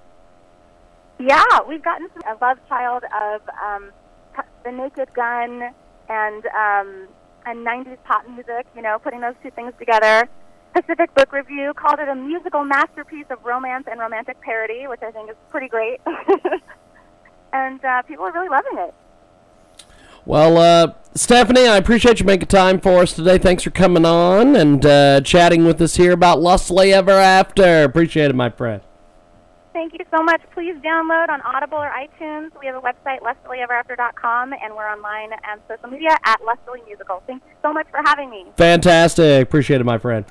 Yeah, 1.19 1.43
we've 1.67 1.83
gotten 1.83 2.07
a 2.27 2.35
love 2.43 2.57
child 2.67 3.03
of 3.21 3.41
um, 3.63 3.91
the 4.63 4.71
Naked 4.71 5.13
Gun 5.13 5.69
and 6.09 6.45
um, 6.47 7.07
and 7.45 7.65
90s 7.65 7.97
pop 8.03 8.27
music. 8.27 8.65
You 8.75 8.81
know, 8.81 8.99
putting 8.99 9.21
those 9.21 9.35
two 9.43 9.51
things 9.51 9.73
together. 9.77 10.29
Pacific 10.75 11.13
Book 11.15 11.31
Review 11.31 11.73
called 11.73 11.99
it 11.99 12.09
a 12.09 12.15
musical 12.15 12.65
masterpiece 12.65 13.27
of 13.29 13.43
romance 13.45 13.85
and 13.89 13.97
romantic 13.97 14.39
parody, 14.41 14.87
which 14.87 15.01
I 15.01 15.11
think 15.11 15.29
is 15.29 15.35
pretty 15.49 15.69
great. 15.69 16.01
and 17.53 17.83
uh, 17.83 18.01
people 18.01 18.25
are 18.25 18.33
really 18.33 18.49
loving 18.49 18.77
it. 18.79 18.93
Well, 20.25 20.57
uh, 20.57 20.93
Stephanie, 21.13 21.67
I 21.67 21.77
appreciate 21.77 22.19
you 22.19 22.25
making 22.25 22.47
time 22.47 22.81
for 22.81 23.03
us 23.03 23.13
today. 23.13 23.37
Thanks 23.37 23.63
for 23.63 23.69
coming 23.69 24.05
on 24.05 24.55
and 24.57 24.85
uh, 24.85 25.21
chatting 25.21 25.65
with 25.65 25.79
us 25.81 25.95
here 25.95 26.11
about 26.11 26.41
Leslie 26.41 26.91
Ever 26.91 27.11
After. 27.11 27.83
Appreciate 27.83 28.31
it, 28.31 28.35
my 28.35 28.49
friend. 28.49 28.81
Thank 29.75 29.91
you 29.91 30.05
so 30.09 30.23
much. 30.23 30.41
Please 30.53 30.73
download 30.77 31.27
on 31.27 31.41
Audible 31.41 31.77
or 31.77 31.91
iTunes. 31.91 32.49
We 32.61 32.65
have 32.65 32.75
a 32.75 32.81
website, 32.81 33.19
LessLieEverAfter.com, 33.19 34.53
and 34.53 34.73
we're 34.73 34.89
online 34.89 35.33
on 35.33 35.59
social 35.67 35.89
media 35.89 36.15
at 36.23 36.39
Leslie 36.45 36.81
Musical. 36.87 37.21
Thank 37.27 37.43
you 37.45 37.55
so 37.61 37.73
much 37.73 37.85
for 37.91 37.99
having 38.05 38.29
me. 38.29 38.45
Fantastic. 38.55 39.43
Appreciate 39.43 39.81
it, 39.81 39.83
my 39.83 39.97
friend. 39.97 40.23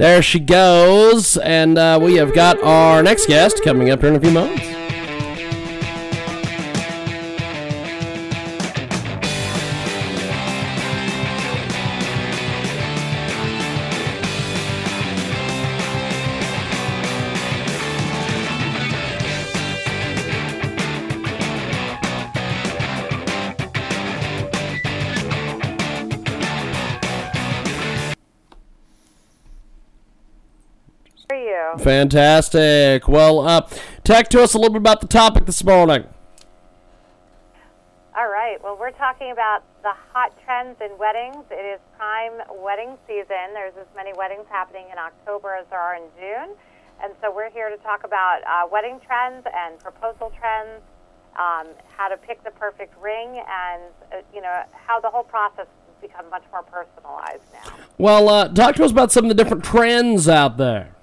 There 0.00 0.22
she 0.22 0.40
goes. 0.40 1.36
And 1.36 1.76
uh, 1.76 2.00
we 2.02 2.14
have 2.14 2.34
got 2.34 2.58
our 2.62 3.02
next 3.02 3.26
guest 3.26 3.62
coming 3.62 3.90
up 3.90 4.00
here 4.00 4.08
in 4.08 4.16
a 4.16 4.20
few 4.20 4.30
moments. 4.30 4.79
Fantastic. 31.80 33.08
Well, 33.08 33.40
uh, 33.40 33.66
talk 34.04 34.28
to 34.28 34.42
us 34.42 34.54
a 34.54 34.58
little 34.58 34.74
bit 34.74 34.80
about 34.80 35.00
the 35.00 35.08
topic 35.08 35.46
this 35.46 35.64
morning. 35.64 36.04
All 38.16 38.28
right. 38.28 38.62
Well, 38.62 38.76
we're 38.78 38.90
talking 38.90 39.32
about 39.32 39.62
the 39.82 39.92
hot 40.12 40.34
trends 40.44 40.76
in 40.80 40.98
weddings. 40.98 41.44
It 41.50 41.64
is 41.64 41.80
prime 41.96 42.32
wedding 42.62 42.98
season. 43.06 43.54
There's 43.54 43.72
as 43.80 43.86
many 43.96 44.12
weddings 44.12 44.44
happening 44.50 44.86
in 44.92 44.98
October 44.98 45.54
as 45.54 45.66
there 45.70 45.80
are 45.80 45.96
in 45.96 46.02
June. 46.18 46.54
And 47.02 47.14
so 47.22 47.34
we're 47.34 47.50
here 47.50 47.70
to 47.70 47.78
talk 47.78 48.04
about 48.04 48.40
uh, 48.46 48.68
wedding 48.70 49.00
trends 49.06 49.46
and 49.56 49.78
proposal 49.78 50.30
trends, 50.38 50.82
um, 51.38 51.68
how 51.96 52.08
to 52.08 52.18
pick 52.18 52.44
the 52.44 52.50
perfect 52.50 52.94
ring, 53.00 53.40
and, 53.48 53.82
uh, 54.12 54.16
you 54.34 54.42
know, 54.42 54.64
how 54.72 55.00
the 55.00 55.08
whole 55.08 55.22
process 55.22 55.66
has 55.66 56.10
become 56.10 56.28
much 56.28 56.44
more 56.52 56.62
personalized 56.62 57.44
now. 57.54 57.72
Well, 57.96 58.28
uh, 58.28 58.48
talk 58.48 58.76
to 58.76 58.84
us 58.84 58.90
about 58.90 59.12
some 59.12 59.24
of 59.24 59.28
the 59.30 59.34
different 59.34 59.64
trends 59.64 60.28
out 60.28 60.58
there. 60.58 60.94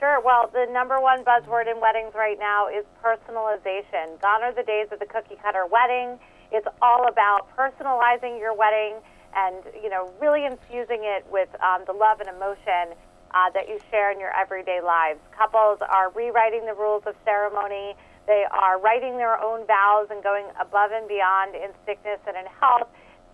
Sure. 0.00 0.18
Well, 0.24 0.48
the 0.48 0.64
number 0.72 0.98
one 0.98 1.22
buzzword 1.28 1.70
in 1.70 1.78
weddings 1.78 2.14
right 2.16 2.38
now 2.40 2.68
is 2.72 2.86
personalization. 3.04 4.16
Gone 4.22 4.42
are 4.42 4.54
the 4.54 4.62
days 4.62 4.88
of 4.90 4.98
the 4.98 5.04
cookie 5.04 5.36
cutter 5.36 5.66
wedding. 5.68 6.18
It's 6.50 6.66
all 6.80 7.06
about 7.06 7.52
personalizing 7.52 8.40
your 8.40 8.56
wedding 8.56 8.96
and, 9.36 9.60
you 9.76 9.90
know, 9.90 10.10
really 10.18 10.46
infusing 10.46 11.04
it 11.04 11.26
with 11.30 11.50
um, 11.60 11.84
the 11.86 11.92
love 11.92 12.20
and 12.20 12.30
emotion 12.30 12.96
uh, 13.36 13.52
that 13.52 13.68
you 13.68 13.78
share 13.90 14.10
in 14.10 14.18
your 14.18 14.32
everyday 14.32 14.80
lives. 14.80 15.20
Couples 15.36 15.78
are 15.84 16.08
rewriting 16.16 16.64
the 16.64 16.72
rules 16.72 17.02
of 17.04 17.14
ceremony. 17.26 17.92
They 18.26 18.46
are 18.50 18.80
writing 18.80 19.18
their 19.18 19.36
own 19.36 19.66
vows 19.66 20.08
and 20.08 20.24
going 20.24 20.46
above 20.58 20.92
and 20.96 21.08
beyond 21.08 21.54
in 21.54 21.76
sickness 21.84 22.20
and 22.26 22.40
in 22.40 22.46
health 22.58 22.88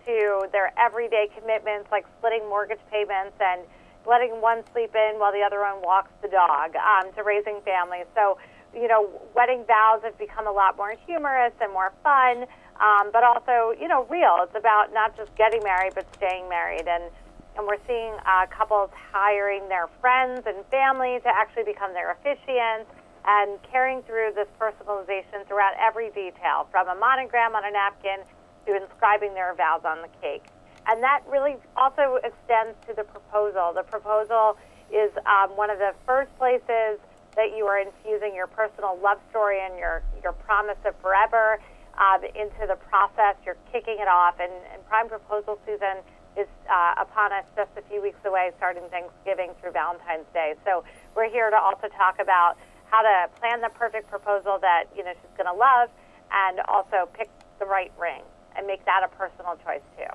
to 0.05 0.51
their 0.51 0.77
everyday 0.77 1.29
commitments 1.31 1.87
like 1.95 2.03
splitting 2.19 2.43
mortgage 2.49 2.83
payments 2.91 3.39
and 3.39 3.61
letting 4.07 4.39
one 4.41 4.63
sleep 4.71 4.95
in 4.95 5.19
while 5.19 5.31
the 5.31 5.43
other 5.43 5.59
one 5.59 5.81
walks 5.83 6.11
the 6.21 6.29
dog, 6.29 6.75
um, 6.75 7.11
to 7.13 7.23
raising 7.23 7.59
families. 7.61 8.07
So, 8.15 8.39
you 8.73 8.87
know, 8.87 9.09
wedding 9.35 9.63
vows 9.67 10.01
have 10.03 10.17
become 10.17 10.47
a 10.47 10.51
lot 10.51 10.77
more 10.77 10.95
humorous 11.05 11.53
and 11.59 11.71
more 11.73 11.91
fun, 12.03 12.45
um, 12.79 13.11
but 13.11 13.23
also, 13.23 13.75
you 13.79 13.87
know, 13.87 14.05
real. 14.09 14.39
It's 14.41 14.55
about 14.55 14.93
not 14.93 15.17
just 15.17 15.35
getting 15.35 15.63
married, 15.63 15.93
but 15.95 16.07
staying 16.17 16.47
married. 16.47 16.87
And, 16.87 17.11
and 17.57 17.67
we're 17.67 17.81
seeing 17.87 18.15
uh, 18.25 18.45
couples 18.47 18.89
hiring 19.11 19.67
their 19.67 19.87
friends 19.99 20.43
and 20.45 20.63
family 20.71 21.19
to 21.23 21.29
actually 21.29 21.63
become 21.63 21.93
their 21.93 22.15
officiants 22.15 22.87
and 23.25 23.59
carrying 23.63 24.01
through 24.03 24.31
this 24.35 24.47
personalization 24.59 25.45
throughout 25.47 25.73
every 25.81 26.09
detail, 26.11 26.67
from 26.71 26.87
a 26.87 26.95
monogram 26.95 27.55
on 27.55 27.65
a 27.65 27.71
napkin 27.71 28.23
to 28.65 28.75
inscribing 28.75 29.33
their 29.33 29.53
vows 29.55 29.81
on 29.83 30.01
the 30.01 30.07
cake. 30.21 30.43
And 30.87 31.03
that 31.03 31.21
really 31.27 31.55
also 31.75 32.17
extends 32.23 32.79
to 32.87 32.93
the 32.95 33.03
proposal. 33.03 33.73
The 33.75 33.83
proposal 33.83 34.57
is 34.89 35.11
um, 35.27 35.51
one 35.57 35.69
of 35.69 35.79
the 35.79 35.93
first 36.05 36.31
places 36.37 36.99
that 37.35 37.55
you 37.55 37.65
are 37.67 37.77
infusing 37.77 38.33
your 38.33 38.47
personal 38.47 38.97
love 39.03 39.19
story 39.29 39.59
and 39.61 39.77
your, 39.77 40.01
your 40.23 40.31
promise 40.33 40.77
of 40.85 40.95
forever 41.01 41.59
um, 41.99 42.23
into 42.23 42.65
the 42.65 42.77
process. 42.89 43.35
You're 43.45 43.59
kicking 43.71 43.99
it 43.99 44.07
off. 44.07 44.39
And, 44.39 44.51
and 44.73 44.85
prime 44.87 45.09
proposal 45.09 45.59
season 45.65 46.01
is 46.37 46.47
uh, 46.69 46.95
upon 46.97 47.33
us 47.33 47.45
just 47.55 47.71
a 47.77 47.81
few 47.89 48.01
weeks 48.01 48.19
away, 48.25 48.51
starting 48.57 48.83
Thanksgiving 48.89 49.51
through 49.59 49.71
Valentine's 49.71 50.27
Day. 50.33 50.53
So 50.63 50.83
we're 51.15 51.29
here 51.29 51.49
to 51.49 51.57
also 51.57 51.87
talk 51.97 52.19
about 52.19 52.57
how 52.85 53.01
to 53.01 53.27
plan 53.39 53.59
the 53.59 53.69
perfect 53.69 54.09
proposal 54.09 54.57
that 54.61 54.85
you 54.95 55.03
know 55.03 55.11
she's 55.13 55.35
going 55.35 55.49
to 55.49 55.57
love, 55.57 55.89
and 56.31 56.59
also 56.67 57.09
pick 57.13 57.29
the 57.59 57.65
right 57.65 57.91
ring 57.99 58.21
and 58.55 58.65
make 58.65 58.85
that 58.85 59.01
a 59.03 59.09
personal 59.09 59.57
choice 59.65 59.81
too. 59.97 60.07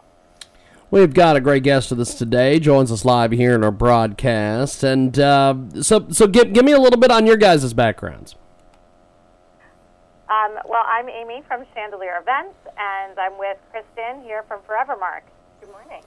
We've 0.92 1.14
got 1.14 1.36
a 1.36 1.40
great 1.40 1.62
guest 1.62 1.88
with 1.88 2.00
us 2.00 2.12
today. 2.12 2.60
Joins 2.60 2.92
us 2.92 3.02
live 3.06 3.32
here 3.32 3.54
in 3.54 3.64
our 3.64 3.70
broadcast, 3.70 4.82
and 4.82 5.18
uh, 5.18 5.54
so 5.80 6.06
so 6.10 6.26
give 6.26 6.52
give 6.52 6.66
me 6.66 6.72
a 6.72 6.78
little 6.78 7.00
bit 7.00 7.10
on 7.10 7.26
your 7.26 7.38
guys' 7.38 7.72
backgrounds. 7.72 8.36
Um, 10.28 10.58
well, 10.68 10.84
I'm 10.86 11.08
Amy 11.08 11.42
from 11.48 11.64
Chandelier 11.72 12.18
Events, 12.20 12.58
and 12.76 13.18
I'm 13.18 13.38
with 13.38 13.56
Kristen 13.70 14.22
here 14.22 14.42
from 14.42 14.60
Forevermark. 14.68 15.22
Good 15.62 15.70
morning. 15.70 16.02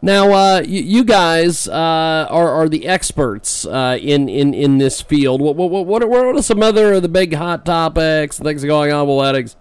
Now, 0.00 0.30
uh, 0.32 0.60
you, 0.60 0.80
you 0.80 1.02
guys 1.02 1.66
uh, 1.66 2.28
are 2.30 2.50
are 2.50 2.68
the 2.68 2.86
experts 2.86 3.66
uh, 3.66 3.98
in, 4.00 4.28
in 4.28 4.54
in 4.54 4.78
this 4.78 5.02
field. 5.02 5.40
What 5.40 5.56
what 5.56 5.86
what 5.86 6.04
are, 6.04 6.06
what 6.06 6.36
are 6.36 6.42
some 6.42 6.62
other 6.62 6.92
of 6.92 7.02
the 7.02 7.08
big 7.08 7.34
hot 7.34 7.66
topics 7.66 8.38
things 8.38 8.64
going 8.64 8.92
on 8.92 9.08
with 9.08 9.18
weddings? 9.18 9.56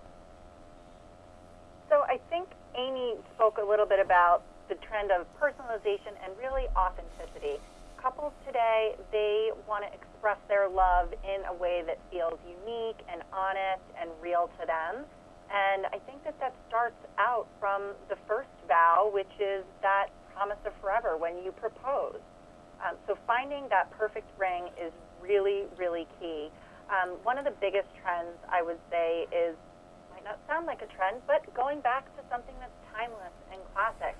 So 1.89 2.03
I 2.07 2.19
think 2.29 2.49
Amy 2.77 3.15
spoke 3.33 3.57
a 3.57 3.67
little 3.67 3.87
bit 3.87 3.99
about 3.99 4.43
trend 4.89 5.11
of 5.11 5.29
personalization 5.39 6.17
and 6.25 6.33
really 6.41 6.65
authenticity. 6.75 7.61
couples 8.01 8.33
today, 8.47 8.95
they 9.11 9.51
want 9.67 9.83
to 9.83 9.91
express 9.93 10.39
their 10.47 10.67
love 10.69 11.11
in 11.23 11.43
a 11.45 11.53
way 11.53 11.83
that 11.85 11.99
feels 12.09 12.39
unique 12.47 12.97
and 13.11 13.21
honest 13.33 13.83
and 13.99 14.09
real 14.21 14.49
to 14.59 14.65
them. 14.65 15.03
And 15.51 15.85
I 15.91 15.99
think 16.07 16.23
that 16.23 16.39
that 16.39 16.55
starts 16.67 16.95
out 17.19 17.47
from 17.59 17.91
the 18.07 18.15
first 18.27 18.49
vow, 18.67 19.11
which 19.13 19.31
is 19.39 19.65
that 19.81 20.07
promise 20.33 20.57
of 20.65 20.71
forever 20.79 21.17
when 21.17 21.43
you 21.43 21.51
propose. 21.51 22.23
Um, 22.79 22.95
so 23.05 23.17
finding 23.27 23.67
that 23.67 23.91
perfect 23.91 24.31
ring 24.39 24.71
is 24.79 24.93
really, 25.19 25.67
really 25.75 26.07
key. 26.19 26.47
Um, 26.87 27.19
one 27.27 27.37
of 27.37 27.43
the 27.43 27.53
biggest 27.59 27.89
trends 28.01 28.39
I 28.47 28.63
would 28.63 28.79
say 28.89 29.27
is 29.35 29.59
might 30.09 30.23
not 30.23 30.39
sound 30.47 30.65
like 30.65 30.81
a 30.81 30.89
trend, 30.95 31.19
but 31.27 31.43
going 31.53 31.81
back 31.81 32.07
to 32.15 32.21
something 32.31 32.55
that's 32.63 32.79
timeless 32.95 33.35
and 33.51 33.59
classic, 33.75 34.15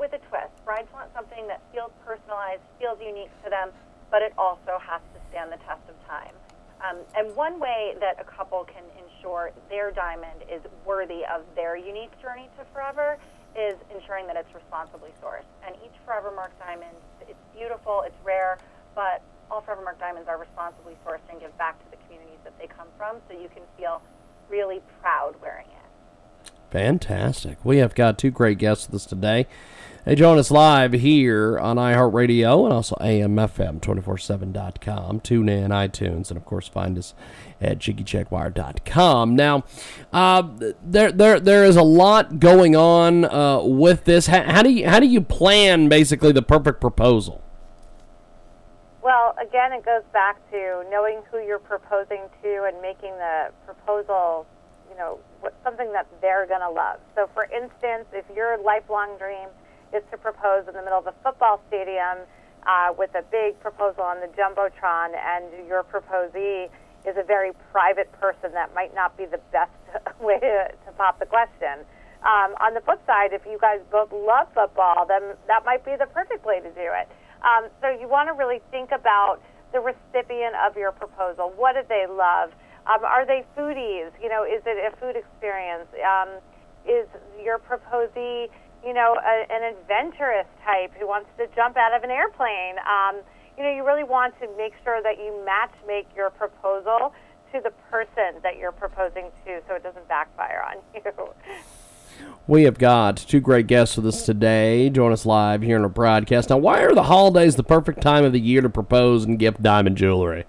with 0.00 0.16
a 0.16 0.18
twist. 0.32 0.56
Brides 0.64 0.88
want 0.96 1.12
something 1.14 1.46
that 1.46 1.60
feels 1.70 1.92
personalized, 2.08 2.64
feels 2.80 2.98
unique 3.04 3.30
to 3.44 3.50
them, 3.50 3.68
but 4.10 4.22
it 4.22 4.32
also 4.40 4.80
has 4.80 5.04
to 5.12 5.20
stand 5.28 5.52
the 5.52 5.60
test 5.68 5.84
of 5.92 5.94
time. 6.08 6.32
Um, 6.80 7.04
and 7.14 7.36
one 7.36 7.60
way 7.60 7.94
that 8.00 8.16
a 8.18 8.24
couple 8.24 8.64
can 8.64 8.82
ensure 8.96 9.52
their 9.68 9.92
diamond 9.92 10.40
is 10.50 10.62
worthy 10.86 11.28
of 11.28 11.44
their 11.54 11.76
unique 11.76 12.10
journey 12.22 12.48
to 12.56 12.64
forever 12.72 13.18
is 13.54 13.76
ensuring 13.94 14.26
that 14.26 14.36
it's 14.36 14.48
responsibly 14.54 15.10
sourced. 15.22 15.44
And 15.66 15.76
each 15.84 15.92
Forevermark 16.08 16.56
diamond, 16.58 16.96
it's 17.28 17.44
beautiful, 17.54 18.02
it's 18.06 18.16
rare, 18.24 18.56
but 18.94 19.20
all 19.50 19.60
Forevermark 19.60 19.98
diamonds 19.98 20.28
are 20.28 20.38
responsibly 20.38 20.96
sourced 21.06 21.20
and 21.28 21.38
give 21.38 21.56
back 21.58 21.78
to 21.84 21.90
the 21.90 21.98
communities 22.04 22.40
that 22.44 22.58
they 22.58 22.66
come 22.66 22.88
from, 22.96 23.16
so 23.28 23.38
you 23.38 23.50
can 23.52 23.62
feel 23.76 24.00
really 24.48 24.80
proud 25.02 25.34
wearing 25.42 25.66
it. 25.66 26.50
Fantastic. 26.70 27.62
We 27.64 27.78
have 27.78 27.94
got 27.94 28.16
two 28.16 28.30
great 28.30 28.56
guests 28.58 28.86
with 28.86 28.94
us 28.94 29.06
today. 29.06 29.46
Join 30.16 30.38
us 30.38 30.50
live 30.50 30.92
here 30.92 31.56
on 31.60 31.76
iHeartRadio 31.76 32.64
and 32.64 32.72
also 32.72 32.96
AMFM247.com. 32.96 35.20
Tune 35.20 35.48
in, 35.48 35.70
iTunes, 35.70 36.30
and 36.30 36.36
of 36.36 36.44
course 36.44 36.66
find 36.66 36.98
us 36.98 37.14
at 37.60 37.78
JiggyJaguar.com. 37.78 39.36
Now, 39.36 39.62
uh, 40.12 40.48
there, 40.82 41.12
there, 41.12 41.38
there 41.38 41.64
is 41.64 41.76
a 41.76 41.84
lot 41.84 42.40
going 42.40 42.74
on 42.74 43.24
uh, 43.24 43.62
with 43.62 44.02
this. 44.04 44.26
How, 44.26 44.42
how, 44.42 44.64
do 44.64 44.70
you, 44.70 44.88
how 44.88 44.98
do 44.98 45.06
you 45.06 45.20
plan 45.20 45.88
basically 45.88 46.32
the 46.32 46.42
perfect 46.42 46.80
proposal? 46.80 47.40
Well, 49.02 49.36
again, 49.40 49.72
it 49.72 49.84
goes 49.84 50.02
back 50.12 50.38
to 50.50 50.84
knowing 50.90 51.22
who 51.30 51.38
you're 51.38 51.60
proposing 51.60 52.22
to 52.42 52.64
and 52.64 52.82
making 52.82 53.12
the 53.12 53.52
proposal, 53.64 54.44
you 54.90 54.98
know, 54.98 55.20
something 55.62 55.92
that 55.92 56.08
they're 56.20 56.46
going 56.46 56.62
to 56.62 56.70
love. 56.70 56.98
So, 57.14 57.30
for 57.32 57.44
instance, 57.44 58.06
if 58.12 58.24
your 58.34 58.58
lifelong 58.58 59.16
dream 59.16 59.48
is 59.92 60.02
to 60.10 60.16
propose 60.18 60.66
in 60.68 60.74
the 60.74 60.82
middle 60.82 60.98
of 60.98 61.06
a 61.06 61.14
football 61.22 61.60
stadium 61.68 62.26
uh, 62.66 62.92
with 62.96 63.14
a 63.14 63.22
big 63.30 63.58
proposal 63.60 64.02
on 64.02 64.20
the 64.20 64.28
jumbotron, 64.36 65.16
and 65.16 65.66
your 65.66 65.82
proposee 65.82 66.68
is 67.06 67.16
a 67.16 67.24
very 67.24 67.52
private 67.72 68.12
person, 68.20 68.52
that 68.52 68.74
might 68.74 68.94
not 68.94 69.16
be 69.16 69.24
the 69.24 69.40
best 69.52 69.72
way 70.20 70.38
to, 70.38 70.68
to 70.84 70.92
pop 70.96 71.18
the 71.18 71.26
question. 71.26 71.84
Um, 72.20 72.52
on 72.60 72.74
the 72.74 72.82
flip 72.84 73.00
side, 73.06 73.32
if 73.32 73.46
you 73.46 73.56
guys 73.58 73.80
both 73.90 74.12
love 74.12 74.48
football, 74.52 75.06
then 75.08 75.36
that 75.48 75.64
might 75.64 75.84
be 75.84 75.96
the 75.96 76.04
perfect 76.06 76.44
way 76.44 76.60
to 76.60 76.68
do 76.68 76.88
it. 76.92 77.08
Um, 77.40 77.72
so 77.80 77.88
you 77.88 78.08
want 78.08 78.28
to 78.28 78.34
really 78.36 78.60
think 78.70 78.92
about 78.92 79.40
the 79.72 79.80
recipient 79.80 80.54
of 80.60 80.76
your 80.76 80.92
proposal. 80.92 81.52
What 81.56 81.80
do 81.80 81.82
they 81.88 82.04
love? 82.04 82.52
Um, 82.84 83.04
are 83.04 83.24
they 83.24 83.44
foodies? 83.56 84.12
You 84.20 84.28
know, 84.28 84.44
is 84.44 84.60
it 84.66 84.76
a 84.76 84.94
food 85.00 85.16
experience? 85.16 85.88
Um, 86.04 86.28
is 86.84 87.08
your 87.42 87.58
proposee, 87.58 88.48
you 88.84 88.94
know, 88.94 89.16
a, 89.16 89.52
an 89.52 89.74
adventurous 89.74 90.46
type 90.64 90.92
who 90.98 91.06
wants 91.06 91.28
to 91.38 91.46
jump 91.54 91.76
out 91.76 91.94
of 91.94 92.02
an 92.02 92.10
airplane? 92.10 92.76
Um, 92.86 93.20
you 93.56 93.64
know, 93.64 93.70
you 93.70 93.84
really 93.84 94.04
want 94.04 94.38
to 94.40 94.48
make 94.56 94.72
sure 94.84 95.02
that 95.02 95.18
you 95.18 95.42
match 95.44 95.72
make 95.86 96.06
your 96.16 96.30
proposal 96.30 97.12
to 97.52 97.60
the 97.60 97.70
person 97.90 98.40
that 98.42 98.56
you're 98.56 98.72
proposing 98.72 99.30
to 99.44 99.60
so 99.68 99.74
it 99.74 99.82
doesn't 99.82 100.08
backfire 100.08 100.64
on 100.68 100.76
you. 100.94 101.34
We 102.46 102.64
have 102.64 102.78
got 102.78 103.16
two 103.16 103.40
great 103.40 103.66
guests 103.66 103.96
with 103.96 104.06
us 104.06 104.24
today. 104.24 104.90
Join 104.90 105.12
us 105.12 105.24
live 105.24 105.62
here 105.62 105.76
in 105.76 105.82
our 105.82 105.88
broadcast. 105.88 106.50
Now, 106.50 106.58
why 106.58 106.82
are 106.82 106.94
the 106.94 107.04
holidays 107.04 107.56
the 107.56 107.62
perfect 107.62 108.00
time 108.00 108.24
of 108.24 108.32
the 108.32 108.40
year 108.40 108.60
to 108.60 108.68
propose 108.68 109.24
and 109.24 109.38
gift 109.38 109.62
diamond 109.62 109.96
jewelry? 109.96 110.44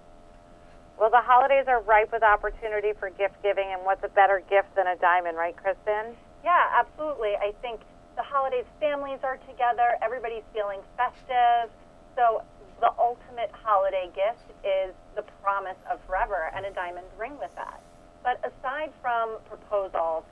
Well, 1.00 1.10
the 1.10 1.22
holidays 1.22 1.66
are 1.68 1.82
ripe 1.82 2.12
with 2.12 2.24
opportunity 2.24 2.92
for 3.00 3.10
gift 3.10 3.42
giving, 3.42 3.72
and 3.72 3.84
what's 3.84 4.04
a 4.04 4.10
better 4.10 4.42
gift 4.50 4.76
than 4.76 4.88
a 4.88 4.96
diamond, 4.98 5.38
right, 5.38 5.56
Kristen? 5.56 6.16
Yeah, 6.44 6.64
absolutely. 6.76 7.34
I 7.36 7.54
think 7.62 7.82
the 8.22 8.30
holidays, 8.30 8.70
families 8.80 9.18
are 9.24 9.38
together, 9.50 9.98
everybody's 10.06 10.46
feeling 10.54 10.80
festive. 10.94 11.74
So, 12.14 12.46
the 12.80 12.94
ultimate 13.02 13.50
holiday 13.50 14.10
gift 14.14 14.46
is 14.62 14.94
the 15.16 15.26
promise 15.42 15.78
of 15.90 15.98
forever 16.06 16.54
and 16.54 16.66
a 16.66 16.72
diamond 16.72 17.06
ring 17.18 17.34
with 17.42 17.54
that. 17.56 17.82
But 18.24 18.38
aside 18.46 18.94
from 19.02 19.38
proposals, 19.50 20.24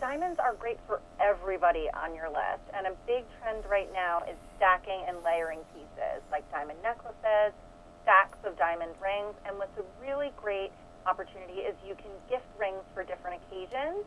diamonds 0.00 0.38
are 0.38 0.54
great 0.54 0.78
for 0.86 1.00
everybody 1.20 1.86
on 1.94 2.14
your 2.14 2.30
list. 2.30 2.66
And 2.74 2.86
a 2.86 2.94
big 3.06 3.22
trend 3.38 3.62
right 3.70 3.90
now 3.92 4.22
is 4.26 4.38
stacking 4.56 5.02
and 5.06 5.18
layering 5.22 5.60
pieces, 5.74 6.22
like 6.30 6.42
diamond 6.50 6.78
necklaces, 6.82 7.54
stacks 8.02 8.38
of 8.42 8.58
diamond 8.58 8.94
rings. 9.02 9.34
And 9.46 9.58
what's 9.58 9.76
a 9.78 9.86
really 10.02 10.30
great 10.34 10.70
opportunity 11.06 11.62
is 11.62 11.74
you 11.86 11.94
can 11.94 12.10
gift 12.28 12.50
rings 12.58 12.82
for 12.94 13.02
different 13.02 13.38
occasions. 13.46 14.02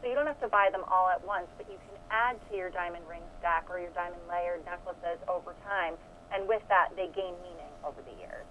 So 0.00 0.08
you 0.08 0.14
don't 0.14 0.26
have 0.26 0.40
to 0.40 0.48
buy 0.48 0.68
them 0.70 0.82
all 0.88 1.08
at 1.08 1.24
once, 1.26 1.46
but 1.56 1.66
you 1.68 1.76
can 1.76 1.98
add 2.10 2.36
to 2.50 2.56
your 2.56 2.70
diamond 2.70 3.04
ring 3.08 3.22
stack 3.38 3.66
or 3.68 3.78
your 3.78 3.90
diamond 3.90 4.20
layered 4.28 4.64
necklaces 4.64 5.18
over 5.28 5.54
time. 5.66 5.94
And 6.32 6.46
with 6.46 6.62
that, 6.68 6.90
they 6.96 7.06
gain 7.06 7.34
meaning 7.42 7.72
over 7.84 8.00
the 8.02 8.18
years. 8.18 8.44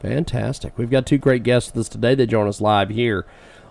Fantastic. 0.00 0.76
We've 0.76 0.90
got 0.90 1.06
two 1.06 1.18
great 1.18 1.44
guests 1.44 1.70
with 1.70 1.86
us 1.86 1.88
today. 1.88 2.14
They 2.14 2.26
join 2.26 2.48
us 2.48 2.60
live 2.60 2.90
here 2.90 3.24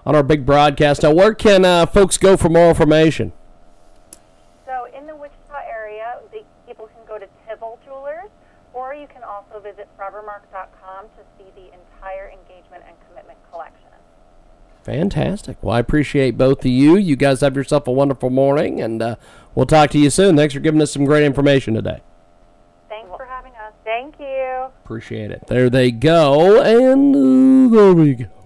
on 0.05 0.15
our 0.15 0.23
big 0.23 0.45
broadcast. 0.45 1.03
Now, 1.03 1.13
where 1.13 1.33
can 1.33 1.65
uh, 1.65 1.85
folks 1.85 2.17
go 2.17 2.37
for 2.37 2.47
more 2.47 2.69
information? 2.69 3.33
So, 4.65 4.87
in 4.97 5.07
the 5.07 5.15
Wichita 5.15 5.59
area, 5.69 6.19
the, 6.31 6.43
people 6.65 6.87
can 6.87 7.05
go 7.05 7.19
to 7.19 7.25
Tivol 7.45 7.79
Jewelers, 7.83 8.29
or 8.73 8.93
you 8.93 9.07
can 9.07 9.23
also 9.23 9.59
visit 9.59 9.89
forevermark.com 9.99 11.05
to 11.05 11.23
see 11.37 11.51
the 11.55 11.67
entire 11.73 12.31
Fantastic. 14.91 15.57
Well, 15.61 15.73
I 15.73 15.79
appreciate 15.79 16.37
both 16.37 16.59
of 16.59 16.71
you. 16.71 16.97
You 16.97 17.15
guys 17.15 17.39
have 17.39 17.55
yourself 17.55 17.87
a 17.87 17.91
wonderful 17.91 18.29
morning, 18.29 18.81
and 18.81 19.01
uh, 19.01 19.15
we'll 19.55 19.65
talk 19.65 19.89
to 19.91 19.97
you 19.97 20.09
soon. 20.09 20.35
Thanks 20.35 20.53
for 20.53 20.59
giving 20.59 20.81
us 20.81 20.91
some 20.91 21.05
great 21.05 21.23
information 21.23 21.73
today. 21.73 22.01
Thanks 22.89 23.09
for 23.15 23.25
having 23.25 23.53
us. 23.53 23.71
Thank 23.85 24.19
you. 24.19 24.67
Appreciate 24.83 25.31
it. 25.31 25.47
There 25.47 25.69
they 25.69 25.91
go, 25.91 26.61
and 26.61 27.15
uh, 27.15 27.73
there 27.73 27.93
we 27.93 28.15
go. 28.15 28.40